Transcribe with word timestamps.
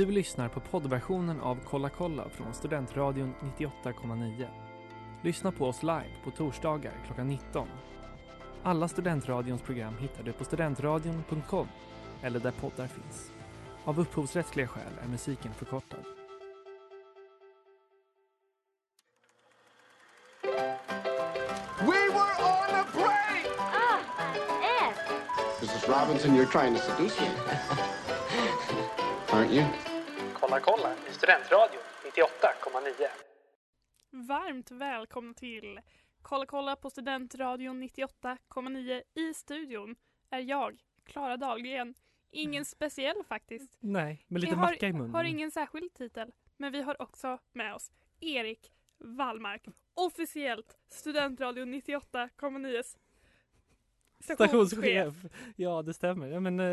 Du 0.00 0.10
lyssnar 0.10 0.48
på 0.48 0.60
poddversionen 0.60 1.40
av 1.40 1.58
Kolla 1.64 1.88
kolla 1.88 2.28
från 2.28 2.54
Studentradion 2.54 3.34
98,9. 3.58 4.46
Lyssna 5.22 5.52
på 5.52 5.66
oss 5.66 5.82
live 5.82 6.10
på 6.24 6.30
torsdagar 6.30 6.92
klockan 7.06 7.28
19. 7.28 7.68
Alla 8.62 8.88
Studentradions 8.88 9.62
program 9.62 9.94
hittar 9.98 10.22
du 10.22 10.32
på 10.32 10.44
studentradion.com 10.44 11.68
eller 12.22 12.40
där 12.40 12.50
poddar 12.50 12.86
finns. 12.86 13.32
Av 13.84 14.00
upphovsrättsliga 14.00 14.66
skäl 14.66 14.92
är 15.04 15.08
musiken 15.08 15.54
förkortad. 15.54 16.04
We 21.80 21.86
were 21.86 22.34
on 22.38 22.74
a 22.74 22.84
break! 22.94 23.46
Ah, 23.58 23.98
Ed! 24.62 24.94
Mrs. 25.62 25.88
Robinson, 25.88 26.36
you're 26.36 26.52
trying 26.52 26.74
to 26.74 26.80
seduce 26.80 27.20
me. 27.20 27.26
Aren't 29.32 29.52
you? 29.52 29.89
Kolla 30.50 30.60
kolla 30.60 30.92
i 31.10 31.12
Studentradion 31.12 31.82
98,9. 32.14 33.06
Varmt 34.10 34.70
välkomna 34.70 35.34
till 35.34 35.80
Kolla 36.22 36.46
kolla 36.46 36.76
på 36.76 36.90
Studentradion 36.90 37.82
98,9 37.82 39.02
i 39.14 39.34
studion 39.34 39.96
är 40.30 40.40
jag, 40.40 40.80
Klara 41.04 41.36
Dahlgren. 41.36 41.94
Ingen 42.30 42.64
speciell 42.64 43.24
faktiskt. 43.28 43.78
Nej, 43.80 44.24
med 44.28 44.40
lite 44.40 44.54
Vi 44.54 44.60
har, 44.60 44.70
macka 44.70 44.88
i 44.88 44.92
munnen. 44.92 45.14
har 45.14 45.24
ingen 45.24 45.50
särskild 45.50 45.94
titel, 45.94 46.32
men 46.56 46.72
vi 46.72 46.82
har 46.82 47.02
också 47.02 47.38
med 47.52 47.74
oss 47.74 47.92
Erik 48.20 48.72
Wallmark, 48.98 49.62
officiellt 49.94 50.76
Studentradion 50.88 51.74
98,9 51.74 52.96
Stationschef. 54.20 55.14
Ja, 55.56 55.82
det 55.82 55.94
stämmer. 55.94 56.26
Ja, 56.26 56.40
men, 56.40 56.60
eh, 56.60 56.66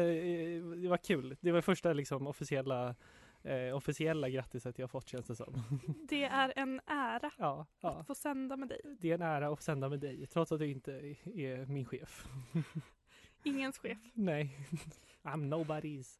det 0.81 0.87
var 0.87 0.97
kul. 0.97 1.37
Det 1.41 1.51
var 1.51 1.61
första 1.61 1.93
liksom, 1.93 2.27
officiella, 2.27 2.95
eh, 3.43 3.75
officiella 3.75 4.29
grattiset 4.29 4.79
jag 4.79 4.91
fått 4.91 5.07
känns 5.09 5.27
det 5.27 5.35
som. 5.35 5.63
Det 6.09 6.23
är 6.23 6.53
en 6.55 6.79
ära 6.85 7.31
Ja, 7.37 7.65
ja. 7.81 7.89
att 7.99 8.07
få 8.07 8.15
sända 8.15 8.57
med 8.57 8.69
dig. 8.69 8.81
Det 8.99 9.09
är 9.09 9.15
en 9.15 9.21
ära 9.21 9.47
att 9.49 9.59
få 9.59 9.63
sända 9.63 9.89
med 9.89 9.99
dig, 9.99 10.27
trots 10.27 10.51
att 10.51 10.59
du 10.59 10.71
inte 10.71 10.91
är 11.35 11.65
min 11.65 11.85
chef. 11.85 12.25
Ingens 13.43 13.77
chef. 13.77 13.97
Nej, 14.13 14.57
I'm 15.23 15.49
nobody's. 15.53 16.19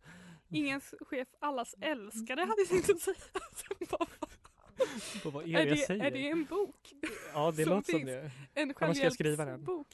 Ingens 0.50 0.94
chef, 1.02 1.28
allas 1.40 1.76
älskare 1.82 2.40
hade 2.40 2.62
jag 2.70 2.86
tänkt 2.86 3.02
säga. 3.02 3.16
På 5.24 5.30
vad 5.30 5.44
är 5.44 5.60
är, 5.60 5.66
det 5.66 5.70
jag 5.70 5.80
säger? 5.80 6.06
är 6.06 6.12
det 6.12 6.30
en 6.30 6.46
bok? 6.46 6.94
ja, 7.34 7.54
det 7.56 7.64
som 7.64 7.74
låter 7.74 7.92
som 7.92 8.06
det. 8.06 8.32
En 8.54 8.68
jag 8.68 8.78
självhjälpsbok. 8.78 9.88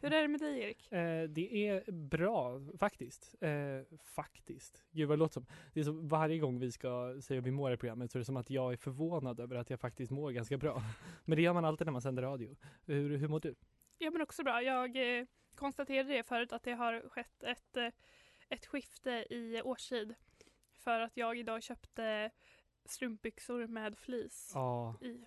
Hur 0.00 0.12
är 0.12 0.22
det 0.22 0.28
med 0.28 0.40
dig 0.40 0.60
Erik? 0.60 0.92
Eh, 0.92 1.28
det 1.28 1.68
är 1.68 1.92
bra 1.92 2.60
faktiskt. 2.78 3.34
Eh, 3.40 3.50
faktiskt. 4.04 4.84
Gud 4.90 5.08
vad 5.08 5.18
det 5.18 5.20
låter 5.20 5.32
som. 5.32 5.46
Det 5.74 5.80
är 5.80 5.84
så 5.84 5.92
varje 5.92 6.38
gång 6.38 6.58
vi 6.58 6.72
ska 6.72 7.16
säga 7.22 7.40
hur 7.40 7.44
vi 7.44 7.50
mår 7.50 7.72
i 7.72 7.76
programmet 7.76 8.10
så 8.10 8.18
är 8.18 8.20
det 8.20 8.24
som 8.24 8.36
att 8.36 8.50
jag 8.50 8.72
är 8.72 8.76
förvånad 8.76 9.40
över 9.40 9.56
att 9.56 9.70
jag 9.70 9.80
faktiskt 9.80 10.12
mår 10.12 10.30
ganska 10.30 10.58
bra. 10.58 10.82
Men 11.24 11.36
det 11.36 11.42
gör 11.42 11.52
man 11.52 11.64
alltid 11.64 11.86
när 11.86 11.92
man 11.92 12.02
sänder 12.02 12.22
radio. 12.22 12.56
Hur, 12.86 13.16
hur 13.16 13.28
mår 13.28 13.40
du? 13.40 13.54
Ja 13.98 14.10
men 14.10 14.22
också 14.22 14.42
bra. 14.42 14.62
Jag 14.62 15.18
eh, 15.18 15.24
konstaterade 15.54 16.12
det 16.12 16.22
förut 16.22 16.52
att 16.52 16.62
det 16.62 16.72
har 16.72 17.08
skett 17.08 17.42
ett, 17.42 17.76
eh, 17.76 17.88
ett 18.48 18.66
skifte 18.66 19.10
i 19.30 19.62
årstid. 19.64 20.14
För 20.78 21.00
att 21.00 21.16
jag 21.16 21.38
idag 21.38 21.62
köpte 21.62 22.30
strumpbyxor 22.90 23.66
med 23.66 23.98
fleece 23.98 24.50
Ja, 24.54 24.94
i. 25.00 25.20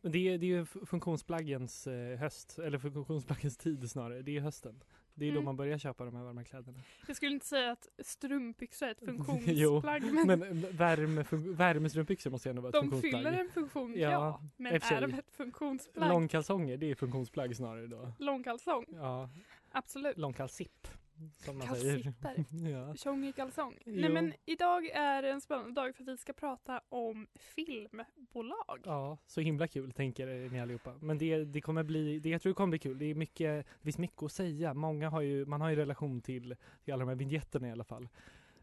men 0.00 0.12
det 0.12 0.18
är, 0.28 0.38
det 0.38 0.52
är 0.52 0.64
funktionsplaggens 0.86 1.86
eh, 1.86 2.18
höst, 2.18 2.58
eller 2.58 2.78
funktionsplaggens 2.78 3.56
tid 3.56 3.90
snarare. 3.90 4.22
Det 4.22 4.36
är 4.36 4.40
hösten. 4.40 4.82
Det 5.14 5.24
är 5.24 5.28
då 5.30 5.34
Mm. 5.36 5.44
man 5.44 5.56
börjar 5.56 5.78
köpa 5.78 6.04
de 6.04 6.16
här 6.16 6.24
varma 6.24 6.44
kläderna. 6.44 6.78
Jag 7.06 7.16
skulle 7.16 7.32
inte 7.32 7.46
säga 7.46 7.70
att 7.72 7.88
strumpbyxor 7.98 8.86
är 8.86 8.90
ett 8.90 8.98
Jo, 9.06 9.06
funktionsplagg 9.24 10.02
men, 10.26 10.38
Men 10.38 10.60
värme, 10.76 11.24
värmestrumpbyxor 11.54 12.30
måste 12.30 12.48
ju 12.48 12.50
ändå 12.50 12.62
vara 12.62 12.68
ett 12.68 12.74
de 12.74 12.80
funktionsplagg. 12.90 13.24
fyller 13.24 13.38
en 13.40 13.50
funktion, 13.50 13.92
Ja, 13.96 14.10
ja. 14.10 14.42
Men 14.56 14.80
för 14.80 14.94
är 14.94 15.00
de 15.00 15.14
ett 15.14 15.30
funktionsplagg? 15.30 16.08
Långkalsonger, 16.08 16.76
det 16.76 16.90
är 16.90 16.94
funktionsplagg 16.94 17.56
snarare 17.56 17.86
då. 17.86 18.12
Långkalsong? 18.18 18.84
Ja, 18.92 19.28
Absolut. 19.72 20.18
långkalsipp. 20.18 20.88
Som 21.36 21.58
man 21.58 21.76
säger. 21.76 22.12
Ja. 22.70 22.94
Tjong 22.94 23.24
i 23.24 23.32
kalsong. 23.32 23.78
Jo. 23.84 24.00
Nej 24.00 24.10
men 24.10 24.34
idag 24.44 24.86
är 24.86 25.22
det 25.22 25.30
en 25.30 25.40
spännande 25.40 25.72
dag 25.72 25.96
för 25.96 26.04
vi 26.04 26.16
ska 26.16 26.32
prata 26.32 26.80
om 26.88 27.26
filmbolag. 27.34 28.80
ja, 28.84 29.18
så 29.26 29.40
himla 29.40 29.68
kul 29.68 29.92
tänker 29.92 30.48
ni 30.50 30.60
allihopa. 30.60 30.94
Men 31.00 31.18
det, 31.18 31.44
det 31.44 31.60
kommer 31.60 31.82
bli, 31.82 32.18
det 32.18 32.28
jag 32.28 32.42
tror 32.42 32.50
det 32.50 32.54
kommer 32.54 32.70
bli 32.70 32.78
kul. 32.78 32.98
Det 32.98 33.04
är 33.04 33.14
mycket, 33.14 33.66
det 33.66 33.84
finns 33.84 33.98
mycket 33.98 34.22
att 34.22 34.32
säga. 34.32 34.74
Många 34.74 35.08
har 35.10 35.20
ju, 35.20 35.46
man 35.46 35.60
har 35.60 35.70
ju 35.70 35.76
relation 35.76 36.20
till, 36.20 36.56
till 36.84 36.94
alla 36.94 37.00
de 37.00 37.08
här 37.08 37.16
vinjetterna 37.16 37.68
i 37.68 37.72
alla 37.72 37.84
fall. 37.84 38.08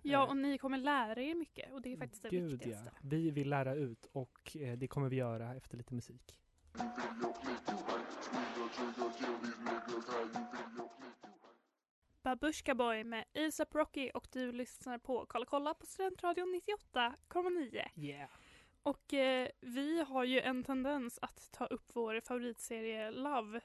Ja, 0.01 0.23
Eh, 0.23 0.29
och 0.29 0.37
ni 0.37 0.57
kommer 0.57 0.77
lära 0.77 1.21
er 1.21 1.35
mycket 1.35 1.73
och 1.73 1.81
det 1.81 1.93
är 1.93 1.97
faktiskt 1.97 2.23
det 2.23 2.29
Gud 2.29 2.43
ja. 2.43 2.47
viktigaste. 2.47 2.91
Vi 3.01 3.31
vill 3.31 3.49
lära 3.49 3.75
ut 3.75 4.09
och 4.11 4.57
eh, 4.59 4.77
det 4.77 4.87
kommer 4.87 5.09
vi 5.09 5.15
göra 5.15 5.55
efter 5.55 5.77
lite 5.77 5.93
musik. 5.93 6.39
Babushka 12.27 12.75
Boy 12.75 13.03
med 13.03 13.25
ASAP 13.35 13.75
Rocky 13.75 14.09
och 14.13 14.27
du 14.31 14.51
lyssnar 14.51 14.97
på 14.97 15.25
Kolla 15.29 15.45
kolla 15.45 15.73
på 15.73 15.85
Studentradion 15.85 16.61
98,9. 16.93 17.89
Yeah. 17.95 18.29
Och 18.83 19.13
eh, 19.13 19.49
vi 19.61 20.03
har 20.03 20.23
ju 20.23 20.39
en 20.39 20.63
tendens 20.63 21.19
att 21.21 21.51
ta 21.51 21.65
upp 21.65 21.91
vår 21.93 22.21
favoritserie 22.21 23.11
Love 23.11 23.61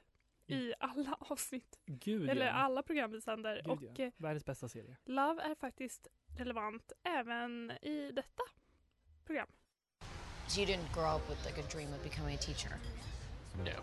i 0.47 0.73
alla 0.81 1.15
avsnitt, 1.21 1.79
Gud 1.87 2.31
eller 2.31 2.47
ja. 2.47 2.53
alla 2.53 2.83
program 2.83 3.11
vi 3.11 3.21
sänder. 3.21 3.63
Gud, 3.65 3.67
och 3.67 3.99
ja. 3.99 4.05
eh, 4.05 4.13
Världens 4.17 4.45
bästa 4.45 4.69
serie. 4.69 4.97
Love 5.05 5.43
är 5.43 5.55
faktiskt 5.55 6.07
relevant 6.39 6.93
även 7.03 7.71
i 7.71 8.13
detta 8.13 8.43
program. 9.25 9.49
So 10.49 10.61
you 10.61 10.71
didn't 10.71 10.95
grow 10.95 11.17
up 11.17 11.31
with 11.31 11.47
like 11.47 11.61
a 11.61 11.65
dream 11.73 11.95
of 11.95 12.03
becoming 12.03 12.35
a 12.35 12.41
teacher? 12.41 12.77
No. 13.59 13.83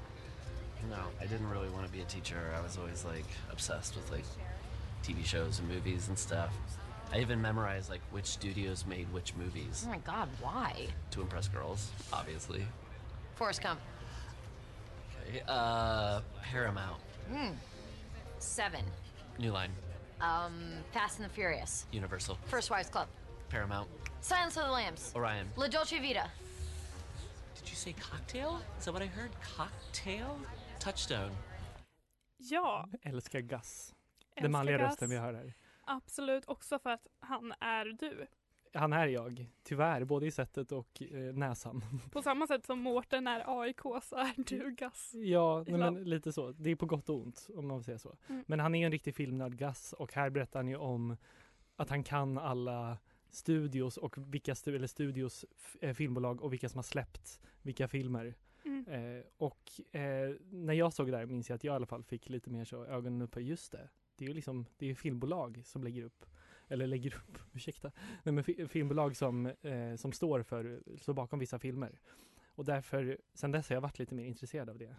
No, 0.89 1.23
I 1.23 1.27
didn't 1.27 1.49
really 1.49 1.69
want 1.69 1.85
to 1.87 1.91
be 1.91 2.01
a 2.01 2.09
teacher. 2.09 2.39
I 2.59 2.61
was 2.63 2.77
always 2.77 3.05
like 3.05 3.29
obsessed 3.51 3.95
with 3.95 4.11
like 4.11 4.25
TV 5.03 5.25
shows 5.25 5.59
and 5.59 5.67
movies 5.67 6.07
and 6.07 6.17
stuff. 6.17 6.53
I 7.11 7.19
even 7.19 7.41
memorized 7.41 7.89
like 7.89 8.01
which 8.11 8.25
studios 8.27 8.85
made 8.85 9.11
which 9.11 9.33
movies 9.35 9.83
Oh 9.87 9.89
my 9.89 9.97
god, 9.99 10.29
why? 10.41 10.87
to 11.11 11.21
impress 11.21 11.47
girls, 11.47 11.89
obviously. 12.13 12.63
Forrest 13.35 13.63
Gump. 13.63 13.79
Okay. 15.27 15.41
Uh, 15.47 16.21
Paramount, 16.43 16.99
Hmm. 17.31 17.53
Seven. 18.39 18.83
New 19.37 19.51
Line, 19.51 19.71
Um, 20.21 20.83
Fast 20.91 21.19
and 21.19 21.25
the 21.29 21.33
Furious. 21.33 21.85
Universal, 21.91 22.37
First 22.45 22.69
Wives 22.69 22.89
Club. 22.89 23.07
Paramount, 23.49 23.89
Silence 24.21 24.57
of 24.57 24.65
the 24.65 24.71
Lambs. 24.71 25.11
Orion. 25.15 25.47
La 25.55 25.67
Dolce 25.67 25.97
Vita. 25.99 26.29
Did 27.55 27.69
you 27.69 27.75
say 27.75 27.93
cocktail? 27.93 28.61
Is 28.77 28.85
that 28.85 28.93
what 28.93 29.01
I 29.01 29.07
heard? 29.07 29.31
Cocktail? 29.55 30.37
Touchstone. 30.79 31.31
Ja, 32.39 32.83
Älskar 33.05 33.41
Gus. 33.47 33.93
Den 34.41 34.51
manliga 34.51 34.77
Gus. 34.77 34.87
rösten 34.87 35.09
vi 35.09 35.17
hör 35.17 35.33
här. 35.33 35.53
Absolut, 35.83 36.43
också 36.47 36.79
för 36.79 36.89
att 36.89 37.07
han 37.19 37.53
är 37.59 37.85
du. 37.85 38.27
Han 38.73 38.93
är 38.93 39.07
jag, 39.07 39.45
tyvärr, 39.63 40.03
både 40.03 40.25
i 40.25 40.31
sättet 40.31 40.71
och 40.71 41.01
eh, 41.01 41.33
näsan. 41.33 41.83
På 42.11 42.21
samma 42.21 42.47
sätt 42.47 42.65
som 42.65 42.79
Mårten 42.79 43.27
är 43.27 43.61
AIK 43.61 43.81
så 44.03 44.15
är 44.15 44.33
du 44.49 44.71
Gus. 44.71 45.11
Ja, 45.13 45.63
nej, 45.67 45.77
men 45.77 46.03
lite 46.03 46.33
så. 46.33 46.51
Det 46.51 46.69
är 46.69 46.75
på 46.75 46.85
gott 46.85 47.09
och 47.09 47.15
ont 47.15 47.47
om 47.55 47.67
man 47.67 47.83
säga 47.83 47.99
så. 47.99 48.15
Mm. 48.27 48.43
Men 48.47 48.59
han 48.59 48.75
är 48.75 48.85
en 48.85 48.91
riktig 48.91 49.15
filmnörd, 49.15 49.57
Gus, 49.57 49.93
och 49.93 50.13
här 50.13 50.29
berättar 50.29 50.59
han 50.59 50.67
ju 50.67 50.75
om 50.75 51.17
att 51.75 51.89
han 51.89 52.03
kan 52.03 52.37
alla 52.37 52.97
studios 53.29 53.97
och 53.97 54.17
vilka 54.17 54.53
stu- 54.53 54.75
eller 54.75 54.87
studios 54.87 55.45
eh, 55.81 55.93
filmbolag 55.93 56.41
och 56.41 56.53
vilka 56.53 56.69
som 56.69 56.77
har 56.77 56.83
släppt 56.83 57.39
vilka 57.61 57.87
filmer. 57.87 58.35
Mm. 58.65 58.85
Eh, 58.87 59.23
och 59.37 59.95
eh, 59.95 60.35
när 60.49 60.73
jag 60.73 60.93
såg 60.93 61.07
det 61.07 61.11
där 61.11 61.25
minns 61.25 61.49
jag 61.49 61.55
att 61.55 61.63
jag 61.63 61.73
i 61.73 61.75
alla 61.75 61.85
fall 61.85 62.03
fick 62.03 62.29
lite 62.29 62.49
mer 62.49 62.65
så 62.65 62.85
ögonen 62.85 63.21
upp 63.21 63.31
på 63.31 63.41
just 63.41 63.71
det. 63.71 63.89
Det 64.19 64.25
är 64.25 64.27
ju 64.27 64.33
liksom, 64.33 64.65
det 64.77 64.89
är 64.89 64.95
filmbolag 64.95 65.61
som 65.65 65.83
lägger 65.83 66.03
upp, 66.03 66.25
eller 66.67 66.87
lägger 66.87 67.15
upp, 67.15 67.37
ursäkta, 67.53 67.91
nej 68.23 68.33
men 68.33 68.43
fi- 68.43 68.67
filmbolag 68.67 69.15
som, 69.17 69.45
eh, 69.45 69.95
som 69.95 70.11
står 70.11 70.43
för, 70.43 70.81
står 70.97 71.13
bakom 71.13 71.39
vissa 71.39 71.59
filmer. 71.59 71.99
Och 72.55 72.65
därför, 72.65 73.17
sen 73.33 73.51
dess 73.51 73.69
har 73.69 73.75
jag 73.75 73.81
varit 73.81 73.99
lite 73.99 74.15
mer 74.15 74.25
intresserad 74.25 74.69
av 74.69 74.77
det. 74.77 74.95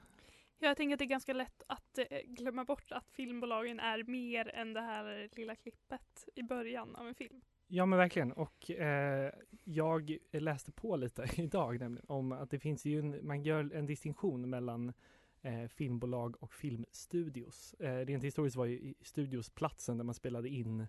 Jag 0.58 0.76
tänker 0.76 0.94
att 0.94 0.98
det 0.98 1.04
är 1.04 1.06
ganska 1.06 1.32
lätt 1.32 1.62
att 1.66 1.98
eh, 1.98 2.20
glömma 2.24 2.64
bort 2.64 2.92
att 2.92 3.10
filmbolagen 3.10 3.80
är 3.80 4.02
mer 4.02 4.48
än 4.54 4.72
det 4.72 4.80
här 4.80 5.28
lilla 5.36 5.56
klippet 5.56 6.28
i 6.34 6.42
början 6.42 6.96
av 6.96 7.08
en 7.08 7.14
film. 7.14 7.40
Ja 7.66 7.86
men 7.86 7.98
verkligen 7.98 8.32
och 8.32 8.70
eh, 8.70 9.32
jag 9.64 10.16
läste 10.32 10.72
på 10.72 10.96
lite 10.96 11.26
idag 11.36 11.80
nämligen 11.80 12.06
om 12.08 12.32
att 12.32 12.50
det 12.50 12.58
finns 12.58 12.84
ju 12.84 12.98
en, 12.98 13.26
man 13.26 13.42
gör 13.42 13.74
en 13.74 13.86
distinktion 13.86 14.50
mellan 14.50 14.92
eh, 15.42 15.66
filmbolag 15.66 16.42
och 16.42 16.54
filmstudios. 16.54 17.74
Eh, 17.74 18.06
rent 18.06 18.24
historiskt 18.24 18.56
var 18.56 18.66
ju 18.66 18.76
studiosplatsen 18.78 19.06
studios 19.06 19.50
platsen 19.50 19.96
där 19.96 20.04
man 20.04 20.14
spelade 20.14 20.48
in 20.48 20.86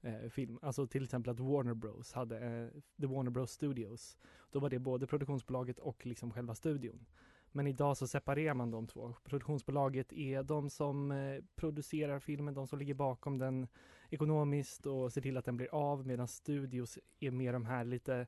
eh, 0.00 0.28
film. 0.30 0.58
Alltså 0.62 0.86
till 0.86 1.04
exempel 1.04 1.32
att 1.32 1.40
Warner 1.40 1.74
Bros 1.74 2.12
hade 2.12 2.38
eh, 2.38 2.80
The 3.00 3.06
Warner 3.06 3.30
Bros 3.30 3.50
Studios. 3.50 4.16
Då 4.50 4.60
var 4.60 4.70
det 4.70 4.78
både 4.78 5.06
produktionsbolaget 5.06 5.78
och 5.78 6.06
liksom 6.06 6.30
själva 6.30 6.54
studion. 6.54 7.06
Men 7.54 7.66
idag 7.66 7.96
så 7.96 8.06
separerar 8.06 8.54
man 8.54 8.70
de 8.70 8.86
två. 8.86 9.14
Produktionsbolaget 9.24 10.12
är 10.12 10.42
de 10.42 10.70
som 10.70 11.10
eh, 11.10 11.44
producerar 11.54 12.18
filmen, 12.18 12.54
de 12.54 12.66
som 12.66 12.78
ligger 12.78 12.94
bakom 12.94 13.38
den 13.38 13.68
ekonomiskt 14.10 14.86
och 14.86 15.12
ser 15.12 15.20
till 15.20 15.36
att 15.36 15.44
den 15.44 15.56
blir 15.56 15.74
av 15.74 16.06
medan 16.06 16.28
studios 16.28 16.98
är 17.20 17.30
mer 17.30 17.52
de 17.52 17.66
här 17.66 17.84
lite 17.84 18.26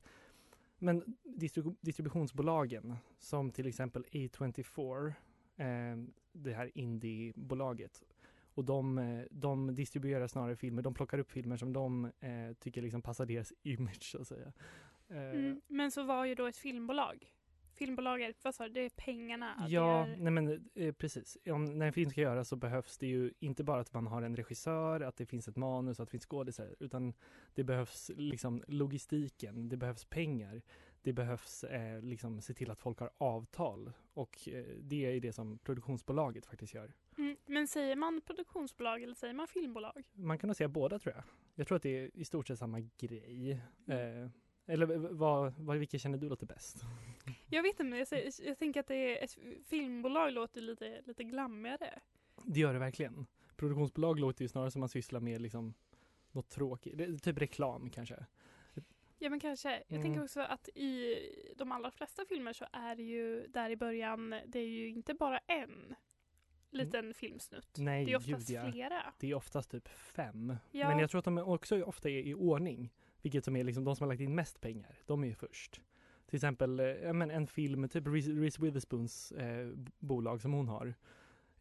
men 0.79 1.17
distribu- 1.25 1.77
distributionsbolagen 1.81 2.97
som 3.19 3.50
till 3.50 3.67
exempel 3.67 4.05
A24 4.12 5.12
det 6.33 6.53
här 6.53 6.71
indiebolaget 6.75 8.03
och 8.55 8.65
de, 8.65 8.99
eh, 8.99 9.25
de 9.31 9.75
distribuerar 9.75 10.27
snarare 10.27 10.56
filmer, 10.56 10.83
de 10.83 10.95
plockar 10.95 11.19
upp 11.19 11.31
filmer 11.31 11.56
som 11.56 11.73
de 11.73 12.05
eh, 12.05 12.53
tycker 12.59 12.83
liksom 12.83 13.03
passar 13.03 13.27
deras 13.27 13.53
image 13.62 14.03
så 14.05 14.21
att 14.21 14.29
säga. 14.29 14.53
Eh, 15.09 15.31
Mm. 15.31 15.61
Men 15.67 15.91
så 15.91 16.03
var 16.03 16.25
ju 16.25 16.35
då 16.35 16.47
ett 16.47 16.56
filmbolag. 16.56 17.33
Filmbolag 17.75 18.23
är, 18.23 18.35
vad 18.43 18.55
sa 18.55 18.65
du, 18.65 18.71
det 18.71 18.81
är 18.81 18.91
pengarna? 18.91 19.67
Ja, 19.69 20.06
är, 20.06 20.17
nej 20.17 20.33
men 20.33 20.71
eh, 20.75 20.93
precis. 20.93 21.39
Om, 21.47 21.65
när 21.65 21.87
en 21.87 21.93
film 21.93 22.11
ska 22.11 22.21
göras 22.21 22.49
så 22.49 22.56
behövs 22.56 22.99
det 22.99 23.06
ju 23.06 23.33
inte 23.41 23.65
bara 23.65 23.81
att 23.81 23.93
man 23.93 24.06
har 24.06 24.23
en 24.23 24.37
regissör, 24.37 25.01
att 25.01 25.17
det 25.17 25.27
finns 25.27 25.49
ett 25.49 25.56
manus, 25.56 26.01
att 26.01 26.09
det 26.09 26.11
finns 26.11 26.27
skådisar, 26.27 26.75
utan 26.81 27.12
det 27.55 27.65
behövs 27.65 28.11
liksom 28.17 28.62
logistiken, 28.69 29.69
det 29.69 29.77
behövs 29.77 30.05
pengar, 30.05 30.62
det 31.05 31.12
behövs 31.12 31.65
eh, 31.65 32.03
liksom 32.03 32.41
se 32.41 32.55
till 32.55 32.71
att 32.71 32.81
folk 32.81 32.99
har 32.99 33.11
avtal 33.19 33.93
och 34.15 34.49
eh, 34.49 34.65
det 34.81 35.06
är 35.06 35.21
det 35.21 35.33
som 35.33 35.59
produktionsbolaget 35.59 36.47
faktiskt 36.47 36.75
gör. 36.75 36.93
mm, 37.19 37.37
men 37.47 37.69
säger 37.69 37.97
man 37.97 38.21
produktionsbolag 38.21 39.03
eller 39.03 39.15
säger 39.15 39.35
man 39.35 39.49
filmbolag? 39.49 40.09
Man 40.12 40.39
kan 40.39 40.49
nog 40.49 40.56
säga 40.56 40.69
båda 40.69 40.99
tror 40.99 41.15
jag. 41.15 41.25
Jag 41.55 41.67
tror 41.67 41.77
att 41.77 41.83
det 41.83 41.99
är 41.99 42.11
i 42.15 42.25
stort 42.25 42.47
sett 42.49 42.59
samma 42.59 42.81
grej. 42.81 43.51
Eh, 43.87 44.29
eller 44.67 44.87
vad, 44.97 45.55
vad, 45.59 45.77
vilka 45.77 45.99
känner 45.99 46.19
du 46.19 46.29
låter 46.29 46.47
bäst? 46.47 46.77
Jag 47.51 47.62
vet 47.62 47.71
inte, 47.71 47.85
men 47.85 47.99
jag, 47.99 48.09
säger, 48.09 48.49
jag 48.49 48.59
tänker 48.59 48.81
att 48.81 48.87
det 48.87 49.19
är 49.19 49.25
ett 49.25 49.39
filmbolag 49.67 50.33
låter 50.33 50.61
lite, 50.61 51.03
lite 51.05 51.25
glammigare. 51.25 52.01
Det 52.45 52.61
gör 52.61 52.73
det 52.73 52.79
verkligen. 52.79 53.27
Produktionsbolag 53.56 54.21
låter 54.21 54.43
ju 54.43 54.49
snarare 54.49 54.71
som 54.71 54.81
man 54.81 54.89
sysslar 54.89 55.21
med 55.21 55.41
liksom 55.41 55.75
något 56.33 56.49
tråkigt, 56.49 57.23
typ 57.23 57.39
reklam 57.39 57.91
kanske. 57.91 58.27
Ja 59.19 59.31
men 59.31 59.40
kanske. 59.40 59.70
Jag 59.70 59.82
Mm. 59.88 60.02
tänker 60.02 60.22
också 60.25 60.40
att 60.40 60.69
i 60.69 61.16
de 61.56 61.72
allra 61.72 61.90
flesta 61.90 62.25
filmer 62.28 62.52
så 62.52 62.66
är 62.72 62.96
det 62.96 63.02
ju 63.02 63.46
där 63.46 63.70
i 63.70 63.76
början, 63.76 64.34
det 64.46 64.58
är 64.58 64.69
ju 64.69 64.88
inte 64.88 65.14
bara 65.14 65.38
en 65.38 65.94
liten 66.70 67.14
filmsnutt. 67.14 67.78
Mm. 67.78 67.84
Nej, 67.84 68.05
det 68.05 68.12
är 68.12 68.16
oftast 68.16 68.50
ja. 68.50 68.70
flera. 68.72 69.14
Det 69.19 69.31
är 69.31 69.34
oftast 69.34 69.70
typ 69.70 69.88
fem. 69.88 70.56
Ja. 70.70 70.88
Men 70.88 70.99
jag 70.99 71.11
tror 71.11 71.19
att 71.19 71.25
de 71.25 71.38
också 71.38 71.82
ofta 71.82 72.08
är 72.08 72.19
i 72.26 72.34
ordning. 72.34 72.93
Vilket 73.22 73.44
som 73.44 73.56
är 73.56 73.64
liksom 73.64 73.84
de 73.84 73.96
som 73.96 74.05
har 74.05 74.12
lagt 74.12 74.20
in 74.20 74.34
mest 74.34 74.61
pengar. 74.61 74.99
De 75.06 75.22
är 75.25 75.28
ju 75.28 75.34
först. 75.34 75.81
Till 76.26 76.37
exempel 76.37 76.81
eh, 76.81 77.12
men 77.12 77.31
en 77.31 77.46
film, 77.46 77.88
typ 77.88 78.06
Reese 78.06 78.58
Witherspoons 78.58 79.32
eh, 79.32 79.69
bolag 79.99 80.40
som 80.43 80.52
hon 80.52 80.69
har. 80.69 80.94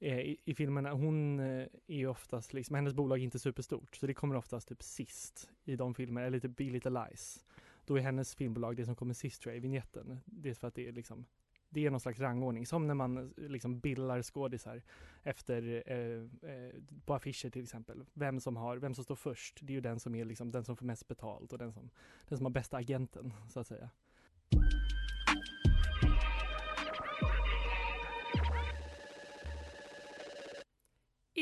Eh, 0.03 0.19
i, 0.19 0.37
I 0.45 0.53
filmerna, 0.53 0.91
hon 0.91 1.39
eh, 1.39 1.67
är 1.87 1.97
ju 1.97 2.07
oftast 2.07 2.53
liksom, 2.53 2.75
hennes 2.75 2.93
bolag 2.93 3.19
är 3.19 3.23
inte 3.23 3.39
superstort. 3.39 3.95
Så 3.95 4.07
det 4.07 4.13
kommer 4.13 4.35
oftast 4.35 4.67
typ 4.67 4.83
sist 4.83 5.49
i 5.65 5.75
de 5.75 5.93
filmerna, 5.93 6.27
eller 6.27 6.39
typ 6.39 6.55
Be 6.55 6.63
Little 6.63 6.91
Lies. 6.91 7.45
Då 7.85 7.97
är 7.97 8.01
hennes 8.01 8.35
filmbolag 8.35 8.75
det 8.75 8.85
som 8.85 8.95
kommer 8.95 9.13
sist 9.13 9.41
tror 9.41 9.53
jag, 9.53 9.57
i 9.57 9.59
vignetten. 9.59 10.19
Det 10.25 10.49
är 10.49 10.53
för 10.53 10.67
att 10.67 10.75
det 10.75 10.87
är 10.87 10.91
liksom 10.91 11.25
det 11.69 11.85
är 11.85 11.91
någon 11.91 11.99
slags 11.99 12.19
rangordning, 12.19 12.65
som 12.65 12.87
när 12.87 12.93
man 12.93 13.17
eh, 13.17 13.49
liksom 13.49 13.79
billar 13.79 14.21
skådisar 14.21 14.81
efter, 15.23 15.83
eh, 15.85 16.51
eh, 16.51 16.73
på 17.05 17.13
affischer 17.13 17.49
till 17.49 17.63
exempel. 17.63 18.05
Vem 18.13 18.39
som, 18.39 18.55
har, 18.55 18.77
vem 18.77 18.95
som 18.95 19.03
står 19.03 19.15
först, 19.15 19.59
det 19.61 19.73
är 19.73 19.75
ju 19.75 19.81
den 19.81 19.99
som 19.99 20.15
är 20.15 20.25
liksom 20.25 20.51
den 20.51 20.65
som 20.65 20.77
får 20.77 20.85
mest 20.85 21.07
betalt 21.07 21.53
och 21.53 21.59
den 21.59 21.73
som, 21.73 21.89
den 22.27 22.37
som 22.37 22.45
har 22.45 22.51
bästa 22.51 22.77
agenten, 22.77 23.33
så 23.49 23.59
att 23.59 23.67
säga. 23.67 23.89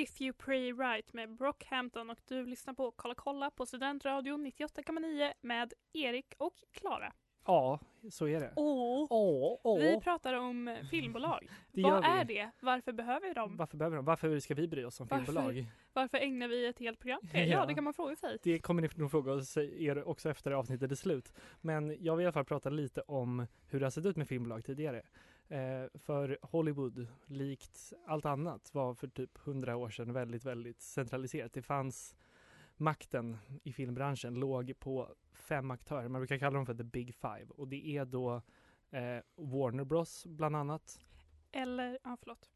If 0.01 0.21
You 0.21 0.33
Pray 0.33 0.73
Right 0.73 1.13
med 1.13 1.35
Brockhampton 1.35 2.09
och 2.09 2.19
du 2.27 2.45
lyssnar 2.45 2.73
på 2.73 2.91
Kolla 2.91 3.15
kolla 3.15 3.51
på 3.51 3.65
Studentradion 3.65 4.45
98,9 4.47 5.33
med 5.41 5.73
Erik 5.93 6.33
och 6.37 6.53
Klara. 6.71 7.13
Ja, 7.45 7.79
så 8.11 8.27
är 8.27 8.39
det. 8.39 8.53
Åh! 8.55 9.07
Åh, 9.09 9.59
åh. 9.63 9.79
Vi 9.79 9.99
pratar 9.99 10.33
om 10.33 10.77
filmbolag. 10.89 11.49
det 11.71 11.81
Vad 11.81 12.01
vi. 12.03 12.09
är 12.09 12.25
det? 12.25 12.51
Varför 12.59 12.91
behöver 12.91 13.27
vi 13.27 13.33
dem? 13.33 13.57
Varför 13.57 13.77
behöver 13.77 13.95
de? 13.95 14.05
Varför 14.05 14.39
ska 14.39 14.53
vi 14.55 14.67
bry 14.67 14.83
oss 14.83 14.99
om 14.99 15.07
Varför? 15.07 15.25
filmbolag? 15.25 15.65
Varför 15.93 16.17
ägnar 16.17 16.47
vi 16.47 16.65
ett 16.65 16.79
helt 16.79 16.99
program 16.99 17.21
till? 17.31 17.39
Ja. 17.39 17.45
Ja, 17.45 17.65
det 17.65 17.73
kan 17.73 17.83
man 17.83 17.93
fråga 17.93 18.15
sig. 18.15 18.37
Det 18.43 18.59
kommer 18.59 18.81
ni 18.81 18.89
nog 18.95 19.11
fråga 19.11 19.31
oss 19.31 19.57
er 19.57 20.07
också 20.07 20.29
efter 20.29 20.51
avsnittet 20.51 20.91
är 20.91 20.95
slut. 20.95 21.33
Men 21.61 22.03
jag 22.03 22.15
vill 22.15 22.23
i 22.23 22.25
alla 22.25 22.33
fall 22.33 22.45
prata 22.45 22.69
lite 22.69 23.01
om 23.01 23.47
hur 23.67 23.79
det 23.79 23.85
har 23.85 23.91
sett 23.91 24.05
ut 24.05 24.17
med 24.17 24.27
filmbolag 24.27 24.65
tidigare. 24.65 25.01
Eh, 25.51 25.85
för 25.93 26.37
Hollywood, 26.41 27.07
likt 27.25 27.93
allt 28.05 28.25
annat, 28.25 28.73
var 28.73 28.93
för 28.93 29.07
typ 29.07 29.37
hundra 29.37 29.75
år 29.75 29.89
sedan 29.89 30.13
väldigt, 30.13 30.45
väldigt 30.45 30.81
centraliserat. 30.81 31.53
Det 31.53 31.61
fanns 31.61 32.15
makten 32.77 33.37
i 33.63 33.73
filmbranschen 33.73 34.33
låg 34.33 34.73
på 34.79 35.15
fem 35.33 35.71
aktörer. 35.71 36.07
Man 36.07 36.21
brukar 36.21 36.37
kalla 36.37 36.55
dem 36.55 36.65
för 36.65 36.73
the 36.73 36.83
big 36.83 37.15
five 37.15 37.45
och 37.49 37.67
det 37.67 37.87
är 37.97 38.05
då 38.05 38.41
eh, 38.91 39.19
Warner 39.35 39.83
Bros 39.83 40.25
bland 40.25 40.55
annat. 40.55 40.99
Eller, 41.51 41.99
ja 42.03 42.17
förlåt. 42.19 42.49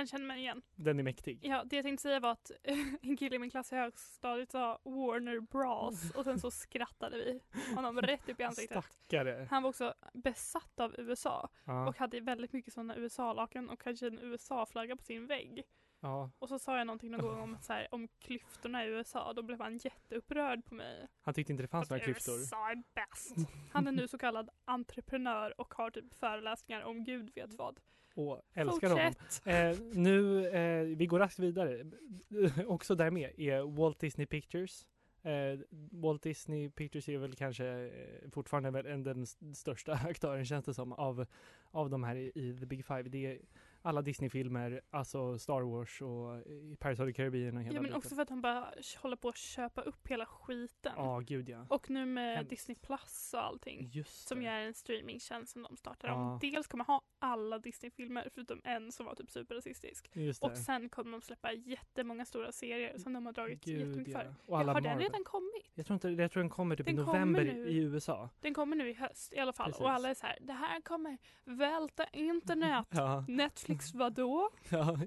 Den 0.00 0.06
känner 0.06 0.26
man 0.26 0.36
igen. 0.36 0.62
Den 0.76 0.98
är 0.98 1.02
mäktig. 1.02 1.38
Ja, 1.42 1.64
det 1.64 1.76
jag 1.76 1.84
tänkte 1.84 2.02
säga 2.02 2.20
var 2.20 2.30
att 2.30 2.50
en 3.02 3.16
kille 3.16 3.36
i 3.36 3.38
min 3.38 3.50
klass 3.50 3.72
i 3.72 3.76
högstadiet 3.76 4.50
sa 4.50 4.78
Warner 4.84 5.40
Bros 5.40 6.10
och 6.10 6.24
sen 6.24 6.40
så 6.40 6.50
skrattade 6.50 7.16
vi 7.16 7.40
honom 7.74 8.00
rätt 8.00 8.28
upp 8.28 8.40
i 8.40 8.42
ansiktet. 8.42 8.84
Stackare. 8.84 9.46
Han 9.50 9.62
var 9.62 9.70
också 9.70 9.94
besatt 10.14 10.80
av 10.80 10.94
USA 10.98 11.48
Ja, 11.64 11.88
och 11.88 11.98
hade 11.98 12.20
väldigt 12.20 12.52
mycket 12.52 12.74
sådana 12.74 12.96
USA-lakan 12.96 13.70
och 13.70 13.80
kanske 13.80 14.06
en 14.06 14.18
USA-flagga 14.18 14.96
på 14.96 15.02
sin 15.02 15.26
vägg. 15.26 15.62
Ja. 16.00 16.30
Och 16.38 16.48
så 16.48 16.58
sa 16.58 16.78
jag 16.78 16.86
någonting 16.86 17.10
någon 17.10 17.20
gång 17.20 17.40
om, 17.40 17.58
så 17.60 17.72
här, 17.72 17.88
om 17.90 18.08
klyftorna 18.18 18.84
i 18.84 18.88
USA. 18.88 19.32
Då 19.32 19.42
blev 19.42 19.60
han 19.60 19.78
jätteupprörd 19.78 20.64
på 20.64 20.74
mig. 20.74 21.08
Han 21.20 21.34
tyckte 21.34 21.52
inte 21.52 21.62
det 21.62 21.68
fanns 21.68 21.90
några 21.90 22.04
klyftor. 22.04 22.38
USA 22.38 22.70
är 22.70 22.82
bäst. 22.94 23.50
Han 23.72 23.86
är 23.86 23.92
nu 23.92 24.08
så 24.08 24.18
kallad 24.18 24.50
entreprenör 24.64 25.60
och 25.60 25.74
har 25.74 25.90
typ 25.90 26.14
föreläsningar 26.14 26.82
om 26.82 27.04
gud 27.04 27.30
vet 27.34 27.54
vad. 27.54 27.80
Och 28.14 28.42
älskar 28.54 28.88
honom. 28.90 29.12
Fortsätt! 29.12 29.46
Eh, 29.46 29.86
nu, 29.92 30.46
eh, 30.48 30.96
vi 30.96 31.06
går 31.06 31.18
raskt 31.18 31.38
vidare. 31.38 31.90
Också 32.66 32.94
där 32.94 33.10
med 33.10 33.38
är 33.38 33.76
Walt 33.76 33.98
Disney 33.98 34.26
Pictures. 34.26 34.86
Eh, 35.22 35.58
Walt 35.90 36.22
Disney 36.22 36.70
Pictures 36.70 37.08
är 37.08 37.18
väl 37.18 37.34
kanske 37.34 37.66
eh, 37.66 38.30
fortfarande 38.30 38.70
väl 38.70 38.86
en, 38.86 39.02
den 39.02 39.26
största 39.54 39.92
aktören 40.08 40.44
känns 40.44 40.64
det 40.64 40.74
som 40.74 40.92
av, 40.92 41.26
av 41.70 41.90
de 41.90 42.04
här 42.04 42.16
i, 42.16 42.32
i 42.34 42.58
The 42.60 42.66
Big 42.66 42.86
Five. 42.86 43.02
Det 43.02 43.40
alla 43.82 44.02
Disney-filmer, 44.02 44.80
alltså 44.90 45.38
Star 45.38 45.60
Wars 45.62 46.02
och 46.02 46.34
eh, 46.36 46.42
Pirates 46.80 47.00
of 47.00 47.06
the 47.06 47.12
Caribbean 47.12 47.56
och 47.56 47.62
hela 47.62 47.74
Ja 47.74 47.80
men 47.80 47.82
biten. 47.82 47.96
också 47.96 48.14
för 48.14 48.22
att 48.22 48.28
han 48.30 48.40
bara 48.40 48.72
håller 49.02 49.16
på 49.16 49.28
att 49.28 49.36
köpa 49.36 49.80
upp 49.82 50.06
hela 50.08 50.26
skiten. 50.26 50.92
Ja, 50.96 51.18
gud 51.26 51.48
ja. 51.48 51.66
Och 51.68 51.90
nu 51.90 52.06
med 52.06 52.36
Hemskt. 52.36 52.50
Disney 52.50 52.76
Plus 52.76 53.34
och 53.34 53.44
allting. 53.44 53.88
Just 53.92 54.28
Som 54.28 54.42
ju 54.42 54.48
är 54.48 54.60
en 54.60 54.74
streamingtjänst 54.74 55.52
som 55.52 55.62
de 55.62 55.76
startar. 55.76 56.08
Ja. 56.08 56.14
om. 56.14 56.38
Dels 56.38 56.66
kommer 56.66 56.84
ha 56.84 57.02
alla 57.18 57.58
Disney-filmer 57.58 58.28
förutom 58.34 58.60
en 58.64 58.92
som 58.92 59.06
var 59.06 59.14
typ 59.14 59.30
superrasistisk. 59.30 60.10
Och 60.40 60.56
sen 60.56 60.88
kommer 60.88 61.12
de 61.12 61.20
släppa 61.22 61.52
jättemånga 61.52 62.24
stora 62.24 62.52
serier 62.52 62.98
som 62.98 63.12
de 63.12 63.26
har 63.26 63.32
dragit 63.32 63.64
Gud, 63.64 63.78
jättemycket 63.80 64.12
ja. 64.12 64.20
för. 64.20 64.34
Och 64.46 64.58
alla 64.58 64.72
har 64.72 64.80
den 64.80 64.90
Marvel. 64.92 65.02
redan 65.06 65.24
kommit? 65.24 65.70
Jag 65.74 65.86
tror, 65.86 65.94
inte, 65.94 66.08
jag 66.08 66.30
tror 66.30 66.42
den 66.42 66.50
kommer 66.50 66.76
typ 66.76 66.86
Den 66.86 66.94
i 66.94 66.98
november 66.98 67.44
nu. 67.44 67.68
i 67.68 67.76
USA. 67.76 68.30
Den 68.40 68.54
kommer 68.54 68.76
nu 68.76 68.90
i 68.90 68.92
höst 68.92 69.32
i 69.32 69.38
alla 69.38 69.52
fall. 69.52 69.66
Precis. 69.66 69.80
Och 69.80 69.90
alla 69.90 70.10
är 70.10 70.14
så 70.14 70.26
här, 70.26 70.38
det 70.40 70.52
här 70.52 70.80
kommer 70.80 71.18
välta 71.44 72.04
internet. 72.12 72.86
Ja. 73.00 73.24
Netflix 73.28 73.69
vadå? 73.94 74.50
Ja, 74.70 74.98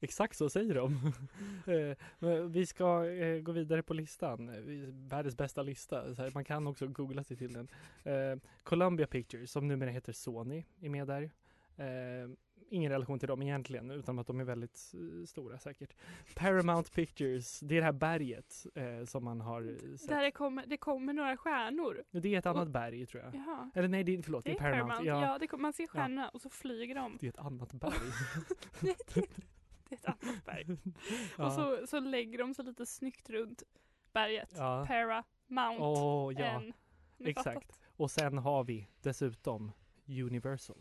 exakt 0.00 0.36
så 0.36 0.50
säger 0.50 0.74
de. 0.74 1.12
Eh, 1.66 1.96
vi 2.48 2.66
ska 2.66 3.06
eh, 3.06 3.40
gå 3.40 3.52
vidare 3.52 3.82
på 3.82 3.94
listan. 3.94 4.50
Världens 5.08 5.36
bästa 5.36 5.62
lista. 5.62 6.04
Man 6.34 6.44
kan 6.44 6.66
också 6.66 6.86
googla 6.86 7.24
sig 7.24 7.36
till 7.36 7.52
den. 7.52 7.68
Eh, 8.04 8.38
Columbia 8.62 9.06
Pictures, 9.06 9.50
som 9.50 9.68
numera 9.68 9.90
heter 9.90 10.12
Sony, 10.12 10.64
är 10.80 10.88
med 10.88 11.06
där. 11.06 11.30
Eh, 12.72 12.76
ingen 12.76 12.92
relation 12.92 13.18
till 13.18 13.28
dem 13.28 13.42
egentligen, 13.42 13.90
utan 13.90 14.18
att 14.18 14.26
de 14.26 14.40
är 14.40 14.44
väldigt 14.44 14.92
eh, 14.94 15.26
stora 15.26 15.58
säkert. 15.58 15.94
Paramount 16.34 16.92
Pictures, 16.92 17.60
det 17.60 17.74
är 17.74 17.78
det 17.80 17.84
här 17.84 17.92
berget 17.92 18.66
eh, 18.74 19.04
som 19.04 19.24
man 19.24 19.40
har 19.40 19.96
sett. 19.96 20.08
Där 20.08 20.22
det 20.22 20.30
kommer, 20.30 20.66
det 20.66 20.76
kommer 20.76 21.12
några 21.12 21.36
stjärnor. 21.36 22.04
Det 22.10 22.34
är 22.34 22.38
ett 22.38 22.46
annat 22.46 22.68
berg 22.68 23.06
tror 23.06 23.22
jag. 23.22 23.34
Jaha. 23.34 23.70
Eller 23.74 23.88
nej, 23.88 24.04
det 24.04 24.14
är, 24.18 24.22
förlåt, 24.22 24.44
Det 24.44 24.50
är 24.52 24.54
Paramount. 24.58 24.88
Paramount. 24.88 25.08
Ja, 25.08 25.32
Ja, 25.32 25.38
det 25.38 25.46
kom, 25.46 25.62
man 25.62 25.72
ser 25.72 25.86
stjärnorna 25.86 26.28
och 26.28 26.40
så 26.40 26.50
flyger 26.50 26.94
de. 26.94 27.16
Det 27.20 27.26
är 27.26 27.28
ett 27.28 27.38
annat 27.38 27.72
berg. 27.80 27.92
Nej, 28.80 28.94
det, 29.14 29.20
är- 29.20 29.26
det 29.88 29.94
är 29.94 29.98
ett 29.98 30.06
annat 30.06 30.44
berg. 30.44 30.66
ja. 31.38 31.46
Och 31.46 31.52
så, 31.52 31.86
så 31.86 32.00
lägger 32.00 32.38
de 32.38 32.54
sig 32.54 32.64
lite 32.64 32.86
snyggt 32.86 33.30
runt 33.30 33.62
berget. 34.12 34.54
Ja. 34.56 34.84
Paramount. 34.88 35.80
Åh, 35.80 36.32
ja. 36.40 36.62
Exakt. 37.18 37.80
Och 37.96 38.10
sen 38.10 38.38
har 38.38 38.64
vi 38.64 38.88
dessutom 39.02 39.72
Universal. 40.08 40.76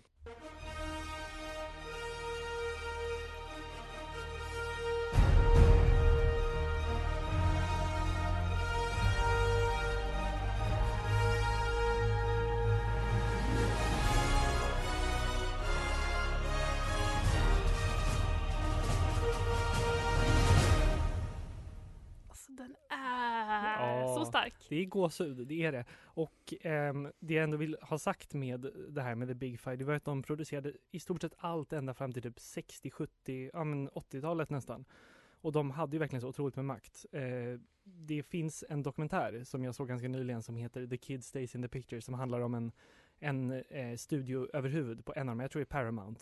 Det 24.71 24.81
är 24.81 24.85
gåshud, 24.85 25.47
det 25.47 25.63
är 25.63 25.71
det. 25.71 25.85
Och 26.03 26.65
eh, 26.65 26.93
det 27.19 27.33
jag 27.33 27.43
ändå 27.43 27.57
vill 27.57 27.77
ha 27.81 27.97
sagt 27.97 28.33
med 28.33 28.71
det 28.89 29.01
här 29.01 29.15
med 29.15 29.27
The 29.27 29.33
Big 29.33 29.59
Five, 29.59 29.75
det 29.75 29.83
var 29.83 29.93
att 29.93 30.05
de 30.05 30.23
producerade 30.23 30.73
i 30.91 30.99
stort 30.99 31.21
sett 31.21 31.33
allt 31.37 31.73
ända 31.73 31.93
fram 31.93 32.13
till 32.13 32.21
typ 32.21 32.39
60, 32.39 32.91
70, 32.91 33.49
ja 33.53 33.63
men 33.63 33.89
80-talet 33.89 34.49
nästan. 34.49 34.85
Och 35.41 35.51
de 35.51 35.71
hade 35.71 35.95
ju 35.95 35.99
verkligen 35.99 36.21
så 36.21 36.27
otroligt 36.27 36.55
med 36.55 36.65
makt. 36.65 37.05
Eh, 37.11 37.59
det 37.83 38.23
finns 38.23 38.63
en 38.69 38.83
dokumentär 38.83 39.43
som 39.43 39.63
jag 39.63 39.75
såg 39.75 39.87
ganska 39.87 40.07
nyligen 40.07 40.43
som 40.43 40.55
heter 40.55 40.87
The 40.87 40.97
Kid 40.97 41.23
Stays 41.23 41.55
in 41.55 41.61
the 41.61 41.67
Picture 41.67 42.01
som 42.01 42.13
handlar 42.13 42.39
om 42.39 42.53
en, 42.53 42.71
en 43.19 43.51
eh, 43.51 43.95
studioöverhuvud 43.95 45.05
på 45.05 45.13
en 45.15 45.29
av 45.29 45.35
dem, 45.35 45.39
jag 45.39 45.51
tror 45.51 45.59
det 45.59 45.63
är 45.63 45.81
Paramount. 45.81 46.21